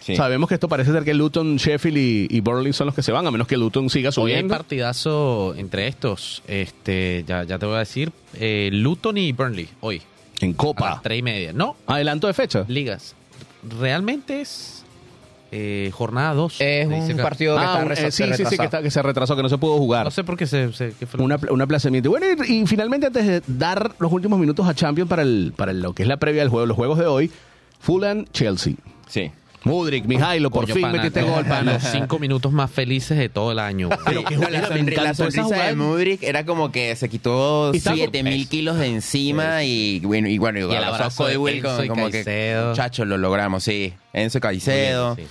[0.05, 0.17] Sí.
[0.17, 3.13] Sabemos que esto parece ser que Luton, Sheffield y, y Burnley son los que se
[3.13, 4.55] van, a menos que Luton siga Hoy hay subiendo.
[4.57, 6.43] partidazo entre estos.
[6.49, 8.11] Este, ya, ya te voy a decir.
[8.35, 10.03] eh, Luton y Burnley, hoy.
[10.41, 10.91] En A Copa.
[10.91, 11.53] las tres y media.
[11.53, 12.65] No, Adelanto de fecha.
[12.67, 13.15] ligas.
[13.79, 14.85] Realmente es
[15.53, 16.57] eh, jornada 2.
[16.61, 18.65] Es un partido que Ah, está eh, sí, sí, sí, que, retrasado.
[18.65, 20.05] está- que se retrasó, que no se pudo jugar.
[20.05, 20.73] No sé por qué se...
[20.73, 22.09] se- qué fue Una, un aplazamiento.
[22.09, 25.53] Y bueno, y, y finalmente antes de dar los últimos minutos a Champions para, el,
[25.57, 27.31] para lo que es la previa del juego, los juegos de hoy,
[27.79, 28.75] Fulham, Chelsea.
[29.07, 29.31] Sí.
[29.65, 31.75] Mudrik, Mijailo, por Coño, fin pana, metiste gol, pana.
[31.75, 33.89] Los cinco minutos más felices de todo el año.
[34.05, 37.77] Pero que No, la, sonri- la sonrisa de Mudrik era como que se quitó Y
[37.77, 41.35] estaba 7 mil kilos de encima y bueno, y bueno, y el a abrazo de
[41.35, 42.71] Enzo como, y como que Caicedo.
[42.71, 43.93] muchachos lo logramos, sí.
[44.13, 45.15] Enzo Caicedo.
[45.17, 45.23] Sí.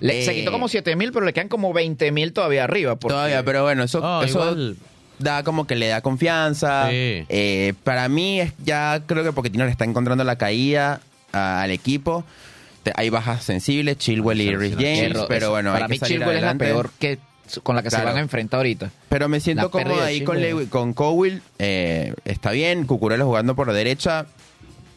[0.00, 2.96] Le- se Eh, quitó como 7 mil, pero le quedan como 20 mil todavía arriba.
[2.96, 4.76] porque- Todavía, pero bueno, eso, igual.
[5.18, 6.88] da como que le da confianza.
[6.90, 7.24] Sí.
[7.28, 11.00] Eh, para mí, es ya creo que Pochettino le está encontrando la caída
[11.32, 12.24] a- al equipo.
[12.82, 16.18] Te- hay bajas sensibles, Chilwell y Rhys James, pero bueno, para hay que mí salir
[16.18, 17.18] Chilwell es la peor que
[17.62, 18.90] con la que se van a enfrentar ahorita.
[19.08, 21.42] Pero me La siento pérdida cómodo ahí con, con Cowell.
[21.58, 24.26] eh, está bien, Cucurella jugando por la derecha.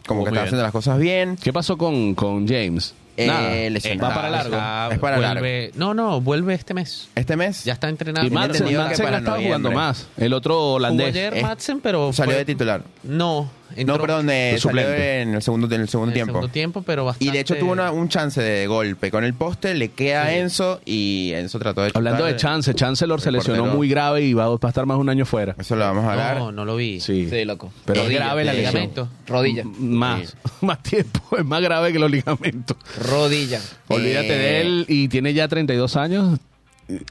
[0.06, 0.48] Como Jugó que está bien.
[0.48, 1.38] haciendo las cosas bien.
[1.42, 2.94] ¿Qué pasó con, con James?
[3.16, 4.10] Eh, lesionado.
[4.10, 4.56] Va para largo.
[4.60, 7.10] Ah, Es para vuelve- No, no, vuelve este mes.
[7.16, 8.28] Este mes Ya está entrenando.
[8.28, 9.60] Y Madsen, que Madsen para ha estado noviembre.
[9.60, 10.08] jugando más.
[10.18, 11.08] El otro Jugó holandés.
[11.10, 12.84] ayer Eh, Madsen, pero salió fue- de titular.
[13.04, 15.22] No, entró No, perdón, eh, salió suplente.
[15.22, 16.34] en el segundo, en el segundo en el tiempo.
[16.34, 17.26] segundo tiempo, pero bastante...
[17.26, 20.36] Y de hecho tuvo una- un chance de golpe con el poste, le queda a
[20.36, 22.36] Enzo y Enzo trató de Hablando de.
[22.36, 23.78] Chance, Chancellor se lesionó portero.
[23.78, 25.56] muy grave y va, va a estar más un año fuera.
[25.60, 26.38] Eso lo vamos a hablar.
[26.38, 27.00] No, no lo vi.
[27.00, 27.28] Sí.
[27.30, 27.72] Sí, loco.
[27.86, 28.54] Pero es Rodilla, grave la.
[28.54, 29.10] Ligamento.
[29.28, 29.62] Rodilla.
[29.62, 32.78] M- Más, más tiempo, es más grave que los ligamentos.
[33.10, 33.60] Rodilla.
[33.88, 36.40] Olvídate Eh, de él y tiene ya 32 años,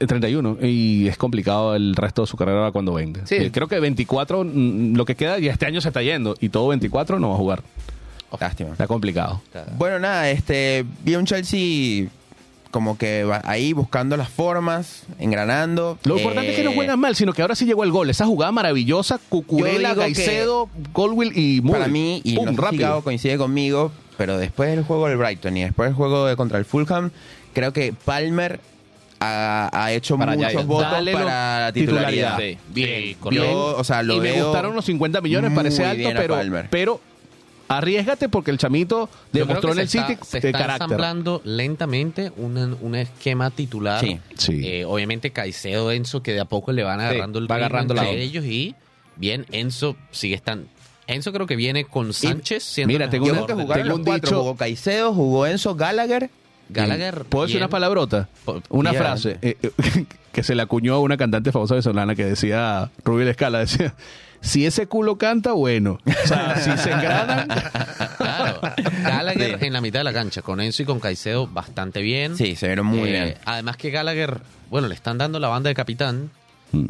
[0.07, 3.25] 31, y es complicado el resto de su carrera cuando venga.
[3.25, 3.35] Sí.
[3.35, 6.49] Eh, Creo que 24, mm, lo que queda, y este año se está yendo, y
[6.49, 7.63] todo 24 no va a jugar.
[8.39, 8.71] Lástima.
[8.71, 9.41] Está complicado.
[9.77, 12.07] Bueno, nada, este, vi a un Chelsea
[12.71, 15.99] como que va ahí buscando las formas, engranando.
[16.05, 18.09] Lo Eh, importante es que no juegan mal, sino que ahora sí llegó el gol.
[18.09, 21.81] Esa jugada maravillosa, Cucurella, Caicedo, Colwill y Moore.
[21.81, 23.01] Para mí, y Pum, no sé si rápido.
[23.03, 26.65] Coincide conmigo, pero después del juego del Brighton y después del juego de contra el
[26.65, 27.11] Fulham,
[27.53, 28.59] creo que Palmer
[29.23, 30.67] ha, ha hecho Para muchos Giants.
[30.67, 32.37] votos Dale para la titularidad.
[32.37, 32.37] titularidad.
[32.39, 35.83] Sí, bien, con Yo, o sea, lo y me gustaron los 50 millones, muy parece
[35.85, 36.67] alto, bien a pero, Palmer.
[36.69, 37.01] pero
[37.67, 40.83] arriesgate porque el chamito demostró en el se City está, se de está carácter.
[40.85, 43.99] ensamblando lentamente un, un esquema titular.
[43.99, 44.61] Sí, sí.
[44.63, 48.07] Eh, obviamente Caicedo, Enzo, que de a poco le van agarrando el va agarrando la
[48.09, 48.75] ellos y
[49.15, 50.67] bien, Enzo sigue estando...
[51.05, 53.97] Enzo creo que viene con Sánchez siendo mira, tengo Yo creo que jugaron tengo los
[53.99, 54.29] un cuatro.
[54.29, 56.29] dicho- Jugó Caicedo, jugó Enzo, Gallagher.
[56.73, 57.23] Gallagher.
[57.25, 57.63] ¿Puedo decir bien.
[57.63, 58.27] una palabrota?
[58.69, 59.01] Una bien.
[59.03, 63.27] frase eh, eh, que se le acuñó a una cantante famosa venezolana que decía, Rubí
[63.27, 63.93] Escala, decía,
[64.41, 65.99] si ese culo canta, bueno.
[66.05, 67.47] O sea, si se engranan...
[68.17, 68.59] Claro.
[69.03, 69.65] Gallagher Sí.
[69.67, 72.35] en la mitad de la cancha, con Enzo y con Caicedo bastante bien.
[72.37, 73.35] Sí, se vieron muy Eh, bien.
[73.45, 76.29] Además que Gallagher, bueno, le están dando la banda de capitán.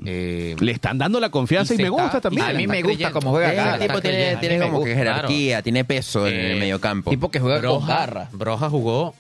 [0.06, 2.46] Eh, Le están dando la confianza y, me gusta está- también.
[2.48, 3.20] A mí me gusta creyendo.
[3.20, 3.88] cómo juega Ese Gallagher.
[3.88, 4.02] tipo
[4.40, 7.10] tiene, como que jerarquía, tiene peso en Eh, el mediocampo.
[7.10, 8.30] Tipo que juega con Broja, garra.
[8.32, 9.14] Broja jugó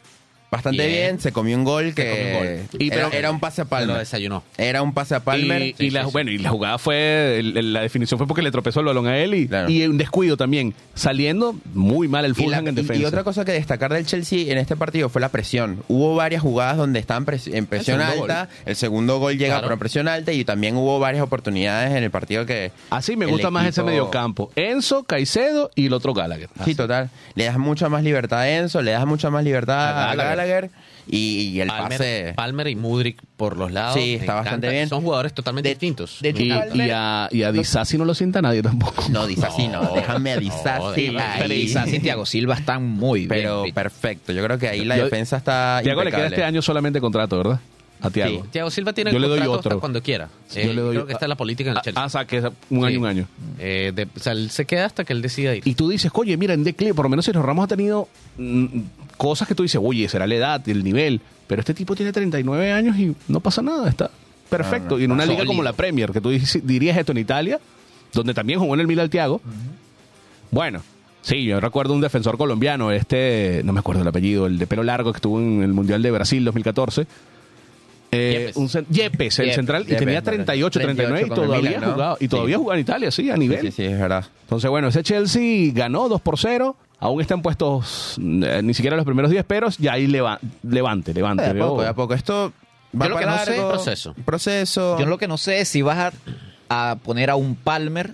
[0.53, 0.99] Bastante bien.
[1.01, 1.19] bien.
[1.19, 2.79] se comió un gol que comió un gol.
[2.79, 3.97] Y era, pero- era un pase a lo Palmer.
[3.97, 4.43] desayunó.
[4.57, 5.61] Era un pase a Palmer.
[5.61, 8.85] Y, y la, bueno, y la jugada fue, la definición fue porque le tropezó el
[8.85, 9.69] balón a él y, Claro.
[9.69, 10.73] y un descuido también.
[10.95, 13.01] Saliendo muy mal el Fulham en defensa.
[13.01, 15.83] y otra cosa que destacar del Chelsea en este partido fue la presión.
[15.87, 18.47] Hubo varias jugadas donde estaban pres- en presión alta.
[18.65, 19.69] El segundo gol llega Claro.
[19.69, 22.71] por presión alta y también hubo varias oportunidades en el partido que...
[22.89, 24.51] Así me gusta más ese equipo- mediocampo.
[24.55, 26.49] Enzo, Caicedo y el otro Gallagher.
[26.63, 27.09] Sí, total.
[27.35, 30.37] Le das mucha más libertad a Enzo, le das mucha más libertad A a Gallagher.
[30.45, 30.69] Gallagher,
[31.07, 32.33] y, y el Palmer, pase...
[32.35, 33.95] Palmer y Mudrik por los lados.
[33.95, 34.69] Sí, está bastante encanta.
[34.69, 34.89] bien.
[34.89, 36.19] Son jugadores totalmente De- distintos.
[36.21, 39.03] de hecho, Y, Palmer- y a, y a Disasi no lo sienta nadie tampoco.
[39.09, 41.19] No, Disasi no, déjame a Disasi No.
[41.39, 43.75] Pero Isasi y Thiago Silva están muy Pero bien.
[43.75, 47.01] perfecto, yo creo que ahí la Yo- defensa está Tiago le queda este año solamente
[47.01, 47.59] contrato, ¿verdad?
[48.01, 48.43] A Tiago.
[48.43, 48.49] Sí.
[48.51, 49.69] Thiago Silva tiene Yo doy contrato otro.
[49.71, 50.27] hasta cuando quiera.
[50.55, 52.03] Eh, Yo le doy- creo que esta es la política en el Chelsea.
[52.03, 52.97] Ah, o sea, que es un año, Sí.
[52.97, 53.27] un año.
[53.59, 55.65] Eh, de- o sea, él se queda hasta que él decida ir.
[55.65, 58.65] Y tú dices, oye, mira, en declive, por lo menos Sergio Ramos ha tenido mm,
[59.17, 61.21] cosas que tú dices, oye, será la edad, el nivel.
[61.47, 64.09] Pero este tipo tiene 39 años y no pasa nada, está
[64.49, 64.91] perfecto.
[64.91, 66.29] No, no, y en una liga como la Premier, que tú
[66.63, 67.59] dirías esto en Italia,
[68.13, 69.41] donde también jugó en el Milan Thiago.
[70.51, 70.81] Bueno,
[71.21, 74.83] sí, yo recuerdo un defensor colombiano, este, no me acuerdo el apellido, el de pelo
[74.83, 77.07] largo que estuvo en el Mundial de Brasil 2014.
[78.15, 78.57] Eh, Yepes.
[78.57, 80.37] un Yepes, el Yepes, central, y tenía vale.
[80.37, 81.93] 38, 39 y 38 con el todavía Milan, ¿no?
[81.95, 82.59] jugaba, y todavía Sí.
[82.59, 83.61] jugaba en Italia, sí, a nivel.
[83.61, 84.25] Sí, sí, es verdad.
[84.43, 86.75] Entonces, bueno, ese Chelsea ganó 2 por 0.
[87.03, 91.43] Aún están puestos eh, ni siquiera los primeros 10, pero ya ahí leva- levante, levante.
[91.43, 92.13] De a poco, de a poco.
[92.13, 92.53] Esto
[92.99, 93.55] va Yo lo que para no sé-.
[93.61, 94.15] Proceso.
[94.25, 94.99] Proceso.
[94.99, 96.13] Yo lo que no sé es si vas
[96.69, 98.13] a, a poner a un Palmer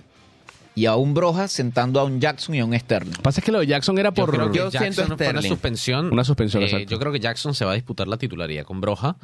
[0.74, 3.10] y a un Broja sentando a un Jackson y a un Sterling.
[3.12, 4.34] Lo que pasa es que lo de Jackson era Yo por...
[4.34, 6.12] creo que Yo siento Jackson fue una suspensión.
[6.12, 6.90] Una suspensión, Eh, exacto.
[6.90, 9.16] Yo creo que Jackson se va a disputar la titularidad con Broja.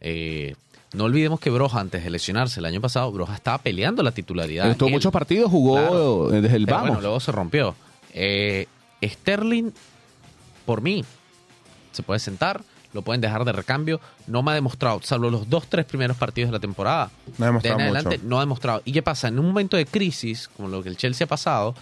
[0.00, 0.54] Eh,
[0.92, 4.70] no olvidemos que Broja, antes de lesionarse el año pasado, Broja estaba peleando la titularidad.
[4.70, 6.28] Estuvo muchos partidos, jugó Claro.
[6.42, 6.88] desde el Pero vamos.
[6.90, 7.74] bueno, luego se rompió.
[8.12, 8.66] Eh,
[9.08, 9.70] Sterling,
[10.66, 11.04] por mí,
[11.92, 14.00] se puede sentar, lo pueden dejar de recambio.
[14.26, 17.10] No me ha demostrado, salvo los dos, tres primeros partidos de la temporada.
[17.38, 18.28] No ha demostrado de en adelante, mucho.
[18.28, 18.82] no ha demostrado.
[18.84, 19.28] ¿Y qué pasa?
[19.28, 21.74] En un momento de crisis, como lo que el Chelsea ha pasado,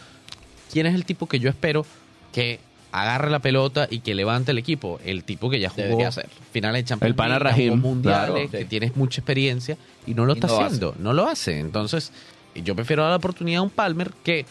[0.73, 1.85] ¿quién es el tipo que yo espero
[2.33, 2.61] que
[2.93, 5.01] agarre la pelota y que levante el equipo?
[5.05, 6.29] El tipo que ya jugó ser.
[6.51, 8.51] finales de Champions El pana League, mundiales, claro.
[8.51, 10.66] que tienes mucha experiencia y no lo Y está no lo hace.
[10.66, 10.95] haciendo.
[10.99, 11.59] No lo hace.
[11.61, 12.11] Entonces,
[12.55, 14.45] yo prefiero dar la oportunidad a un Palmer que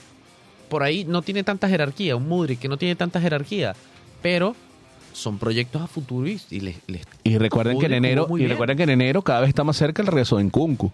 [0.71, 3.75] por ahí no tiene tanta jerarquía, un Mudrik que no tiene tanta jerarquía,
[4.21, 4.55] pero
[5.11, 8.49] son proyectos a futuro y, y les, les Y recuerden que en enero, y bien.
[8.51, 10.89] recuerden que en enero cada vez está más cerca el regreso de Nkunku.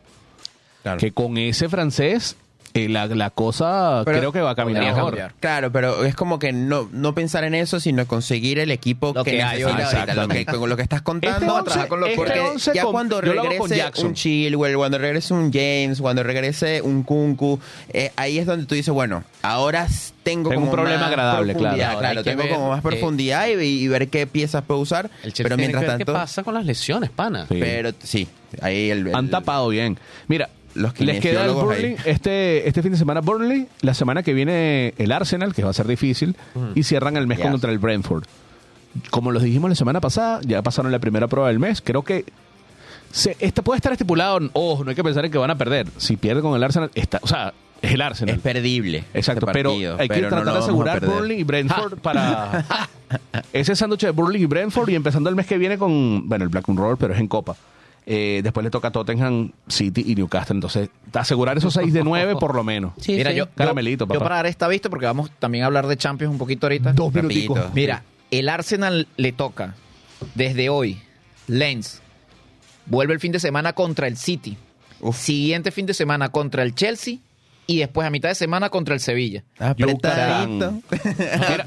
[0.81, 0.97] Claro.
[0.99, 2.35] Que con ese francés,
[2.85, 5.05] eh, la, la cosa Pero- creo que va a caminar mejor.
[5.11, 5.33] cambiar.
[5.39, 9.23] Claro, pero es como que no, no pensar en eso, sino conseguir el equipo Lo
[9.23, 10.15] que, que hay ahorita.
[10.15, 11.37] lo que, con lo que estás contando.
[11.37, 12.41] Este once- trabajar con lo- este porque
[12.73, 17.59] ya con- cuando regrese un Chilwell, cuando regrese un James, cuando regrese un Kunku,
[17.93, 19.87] eh, ahí es donde tú dices, bueno, ahora
[20.23, 21.99] tengo, Tengo un como problema más agradable, claro.
[21.99, 25.09] Claro, tengo ver, como más eh, profundidad y, y ver qué piezas puedo usar.
[25.23, 27.45] El pero tiene mientras tanto, qué pasa con las lesiones, pana.
[27.47, 27.57] Sí.
[27.59, 28.27] pero sí,
[28.61, 29.97] ahí el, el- Han tapado bien.
[30.27, 31.55] Mira, Los les queda el ahí.
[31.55, 35.71] Burnley este, este fin de semana Burnley, la semana que viene el Arsenal, que va
[35.71, 36.35] a ser difícil,
[36.75, 38.23] y cierran el mes contra el Brentford.
[39.09, 41.81] Como los dijimos la semana pasada, ya pasaron la primera prueba del mes.
[41.81, 42.25] Creo que
[43.11, 44.39] se, este puede estar estipulado.
[44.53, 45.87] Ojo, no hay que pensar en que van a perder.
[45.97, 48.35] Si pierde con el Arsenal, está, o sea, es el Arsenal.
[48.35, 49.03] es perdible.
[49.13, 51.05] Exacto, este pero partido, hay que pero tratar de asegurar.
[51.05, 52.65] Burnley y Brentford para
[53.53, 56.49] ese sándwich de Burnley y Brentford y empezando el mes que viene con, bueno, el
[56.49, 57.55] Blackburn Roll, pero es en Copa.
[58.09, 60.55] Eh, después le toca Tottenham, City y Newcastle.
[60.55, 62.93] Entonces, asegurar esos 6 de 9 por lo menos.
[63.05, 64.17] Mira, yo, Caramelito, yo, papá.
[64.17, 66.93] yo para dar esta vista, porque vamos también a hablar de Champions un poquito ahorita.
[66.93, 67.59] Dos minuticos.
[67.73, 69.75] Mira, el Arsenal le toca
[70.35, 71.01] desde hoy.
[71.47, 72.01] Lens
[72.85, 74.57] vuelve el fin de semana contra el City.
[75.01, 75.17] Uf.
[75.17, 77.17] Siguiente fin de semana contra el Chelsea.
[77.69, 79.43] Y después a mitad de semana contra el Sevilla.
[79.59, 80.71] Apretadito.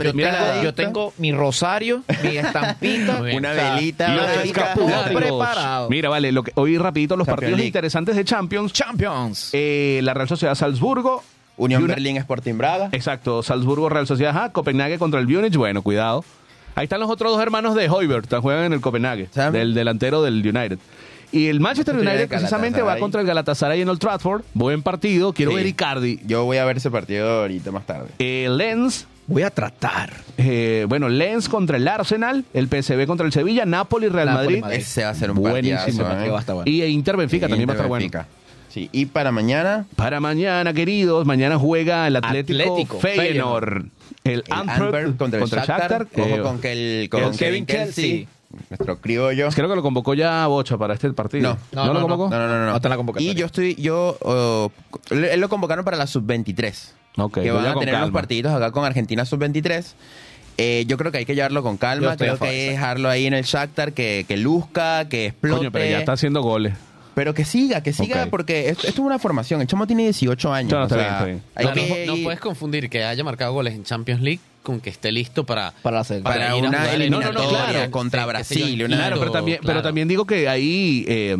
[0.02, 3.20] Mira, mira, Yo tengo mi rosario, mi estampita.
[3.20, 5.04] Una o sea, velita.
[5.14, 5.90] preparado.
[5.90, 7.66] Mira, vale, lo que, hoy rapidito los Champions partidos League.
[7.68, 8.72] interesantes de Champions.
[8.72, 9.50] Champions.
[9.52, 11.22] Eh, la Real Sociedad Salzburgo.
[11.56, 12.88] Unión una- Berlín Sporting Braga.
[12.92, 16.24] Exacto, Salzburgo, Real Sociedad, ajá, Copenhague contra el Múnich, bueno, cuidado.
[16.74, 19.58] Ahí están los otros dos hermanos de Hoiberg, están juegan en el Copenhague, ¿Sabe?
[19.58, 20.78] del delantero del United.
[21.32, 25.52] Y el Manchester United precisamente va contra el Galatasaray en Old Trafford, buen partido, quiero
[25.52, 25.56] Sí.
[25.58, 26.18] ver Icardi.
[26.26, 28.08] Yo voy a ver ese partido ahorita más tarde.
[28.18, 30.12] Eh, Lens, Voy a tratar.
[30.38, 34.60] eh, bueno, Lens contra el Arsenal, el PSV contra el Sevilla, Napoli, Real Napoli, Madrid,
[34.62, 34.78] Madrid.
[34.78, 36.30] Ese va a ser un Buenísimo, partidazo, ¿eh?
[36.30, 36.68] va a estar bueno.
[36.70, 38.02] y Inter Benfica también va a estar Inter bueno.
[38.02, 38.26] Benfica.
[38.70, 43.84] Sí, y para mañana, Para mañana, queridos, mañana juega el Atlético, Atlético, Feyenoord,
[44.24, 46.06] el, el Antwerp Antwerp contra el Shakhtar.
[46.16, 46.72] eh, Ojo con, que
[47.02, 48.28] el, con el Kevin Kevin Kelsey, Kelsey.
[48.68, 49.48] Nuestro criollo.
[49.50, 51.56] Creo que lo convocó ya Bocha para este partido.
[51.72, 52.30] No, ¿No, lo convocó?
[52.30, 52.66] No, no, no, no.
[52.70, 53.32] No está en la convocatoria.
[53.32, 54.70] Y yo estoy, yo, oh,
[55.10, 56.92] él lo convocaron para la sub-23.
[57.16, 59.94] Ok, que van a tener unos partiditos acá con Argentina sub-23.
[60.58, 62.16] Eh, yo creo que hay que llevarlo con calma.
[62.16, 65.58] Creo que hay que dejarlo ahí en el Shakhtar, que, que luzca, que explote.
[65.58, 66.74] Coño, pero ya está haciendo goles.
[67.14, 68.30] Pero que siga, que siga, Ok.
[68.30, 69.60] porque esto, esto es una formación.
[69.60, 70.68] El chamo tiene 18 años.
[70.70, 71.42] Claro, o está sea, bien, está bien.
[71.54, 74.40] hay No, que no- no ir puedes confundir que haya marcado goles en Champions League
[74.62, 75.72] con que esté listo para...
[75.82, 77.90] Para la para, para ir a una jugar eliminatoria No, no, no, claro.
[77.90, 78.84] contra Sí, qué sé Brasil.
[78.84, 79.82] una- Claro, pero también, pero claro.
[79.82, 81.36] también digo que ahí, eh,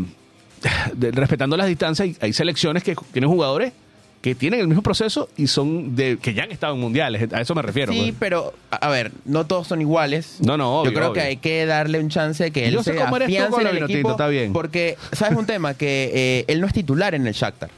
[0.95, 3.73] de- respetando las distancias, hay, hay selecciones que tienen jugadores
[4.21, 7.33] que tienen el mismo proceso y son de que ya han estado en mundiales.
[7.33, 7.93] A eso me refiero.
[7.93, 8.15] Sí, pues.
[8.19, 10.37] pero a ver, no todos son iguales.
[10.41, 11.23] No, no, obvio, Yo creo obvio.
[11.23, 13.51] que hay que darle un chance de que él Yo sé se cómo eres tú
[13.51, 14.11] con el equipo.
[14.11, 14.53] está bien.
[14.53, 15.75] Porque, ¿sabes un tema?
[15.75, 17.71] Que eh, él no es titular en el Shakhtar.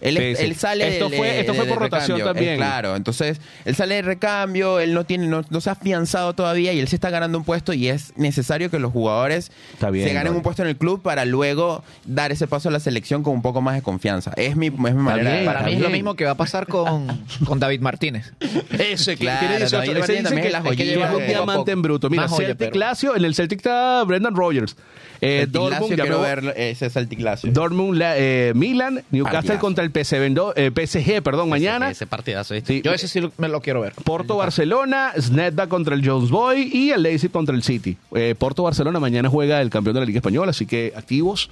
[0.00, 0.50] Él, es- Sí, sí.
[0.50, 2.24] él sale Esto del- fue- esto fue por rotación recambio.
[2.34, 2.54] también.
[2.54, 6.32] Eh, claro, entonces él sale de recambio, él no tiene no, no se ha afianzado
[6.34, 9.50] todavía y él se está ganando un puesto y es necesario que los jugadores
[9.92, 12.80] bien, se ganen un puesto en el club para luego dar ese paso a la
[12.80, 14.32] selección con un poco más de confianza.
[14.36, 16.36] Es mi, es mi manera bien, de Para mí es lo mismo que va a
[16.36, 17.06] pasar con,
[17.46, 18.32] con David Martínez.
[18.78, 21.16] Ese Claro, tiene 18, David ese Martínez dice también que, es la joyita.
[21.16, 22.10] un a diamante en bruto.
[22.10, 24.76] Mira, joya, Celtic Lazio, en el Celtic está Brendan Rogers.
[25.22, 27.52] Eh, Dortmund, ya quiero ver ese Celtic Lazio.
[27.52, 29.60] Dortmund, la- eh, Milan, Newcastle Partidazo.
[29.60, 31.90] contra el PSV, do- eh, PSG, perdón, mañana.
[31.90, 32.74] Ese partidazo, ¿viste?
[32.74, 32.82] Sí.
[32.84, 33.92] Yo ese sí me lo quiero ver.
[34.04, 37.96] Porto Barcelona, Snedda contra el Jones Boy y el Leipzig contra el City.
[38.14, 41.50] Eh, Porto Barcelona mañana juega el campeón de la Liga Española, así que activos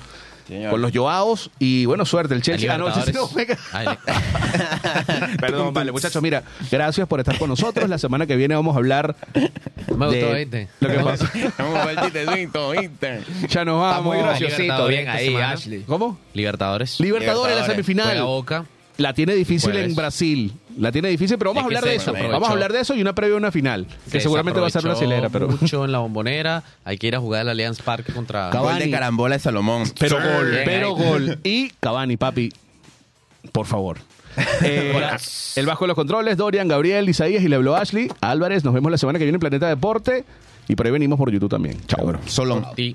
[0.48, 0.70] Señor.
[0.72, 2.34] con los Joaos y bueno, suerte.
[2.34, 2.72] El Chelsea.
[2.74, 3.56] Ah, no, el Chelsea no juega.
[3.72, 3.86] Ay,
[5.40, 7.88] Perdón, vale, muchachos, mira, gracias por estar con nosotros.
[7.88, 10.68] La semana que viene vamos a hablar me gustó, de ¿viste?
[10.80, 11.30] lo que pasa.
[11.58, 13.22] Vamos a ver, chistecito, ¿viste?
[13.48, 14.04] Ya nos vamos.
[14.04, 14.58] muy graciosito.
[14.62, 15.50] Libertadores Bien ahí, semana.
[15.52, 15.82] Ashley.
[15.82, 16.18] ¿Cómo?
[16.34, 17.00] Libertadores.
[17.00, 17.62] Libertadores, la.
[17.64, 18.22] Juega semifinal.
[18.22, 18.64] Boca.
[18.98, 20.52] La tiene difícil en Brasil.
[20.76, 22.12] La tiene difícil, pero vamos a hablar de eso.
[22.12, 23.86] Vamos a hablar de eso y una previa a una final.
[24.04, 25.48] Que Se seguramente va a ser brasilera, pero.
[25.48, 26.62] mucho en la bombonera.
[26.84, 28.50] Hay que ir a jugar al Allianz Parque contra...
[28.50, 28.78] Cavani.
[28.80, 29.84] Gol de carambola de Salomón.
[29.98, 30.28] Pero Sí.
[30.36, 31.04] gol, Bien pero ahí.
[31.04, 31.38] gol.
[31.44, 32.52] Y Cavani, papi,
[33.52, 33.98] por favor.
[34.62, 35.00] Eh,
[35.56, 38.08] el Bajo de los Controles, Dorian, Gabriel, Isaías y Leblo Ashley.
[38.20, 40.24] Álvarez, nos vemos la semana que viene en Planeta Deporte.
[40.68, 41.78] Y por ahí venimos por YouTube también.
[41.86, 42.12] Chao.
[42.26, 42.66] Solón.
[42.76, 42.94] Y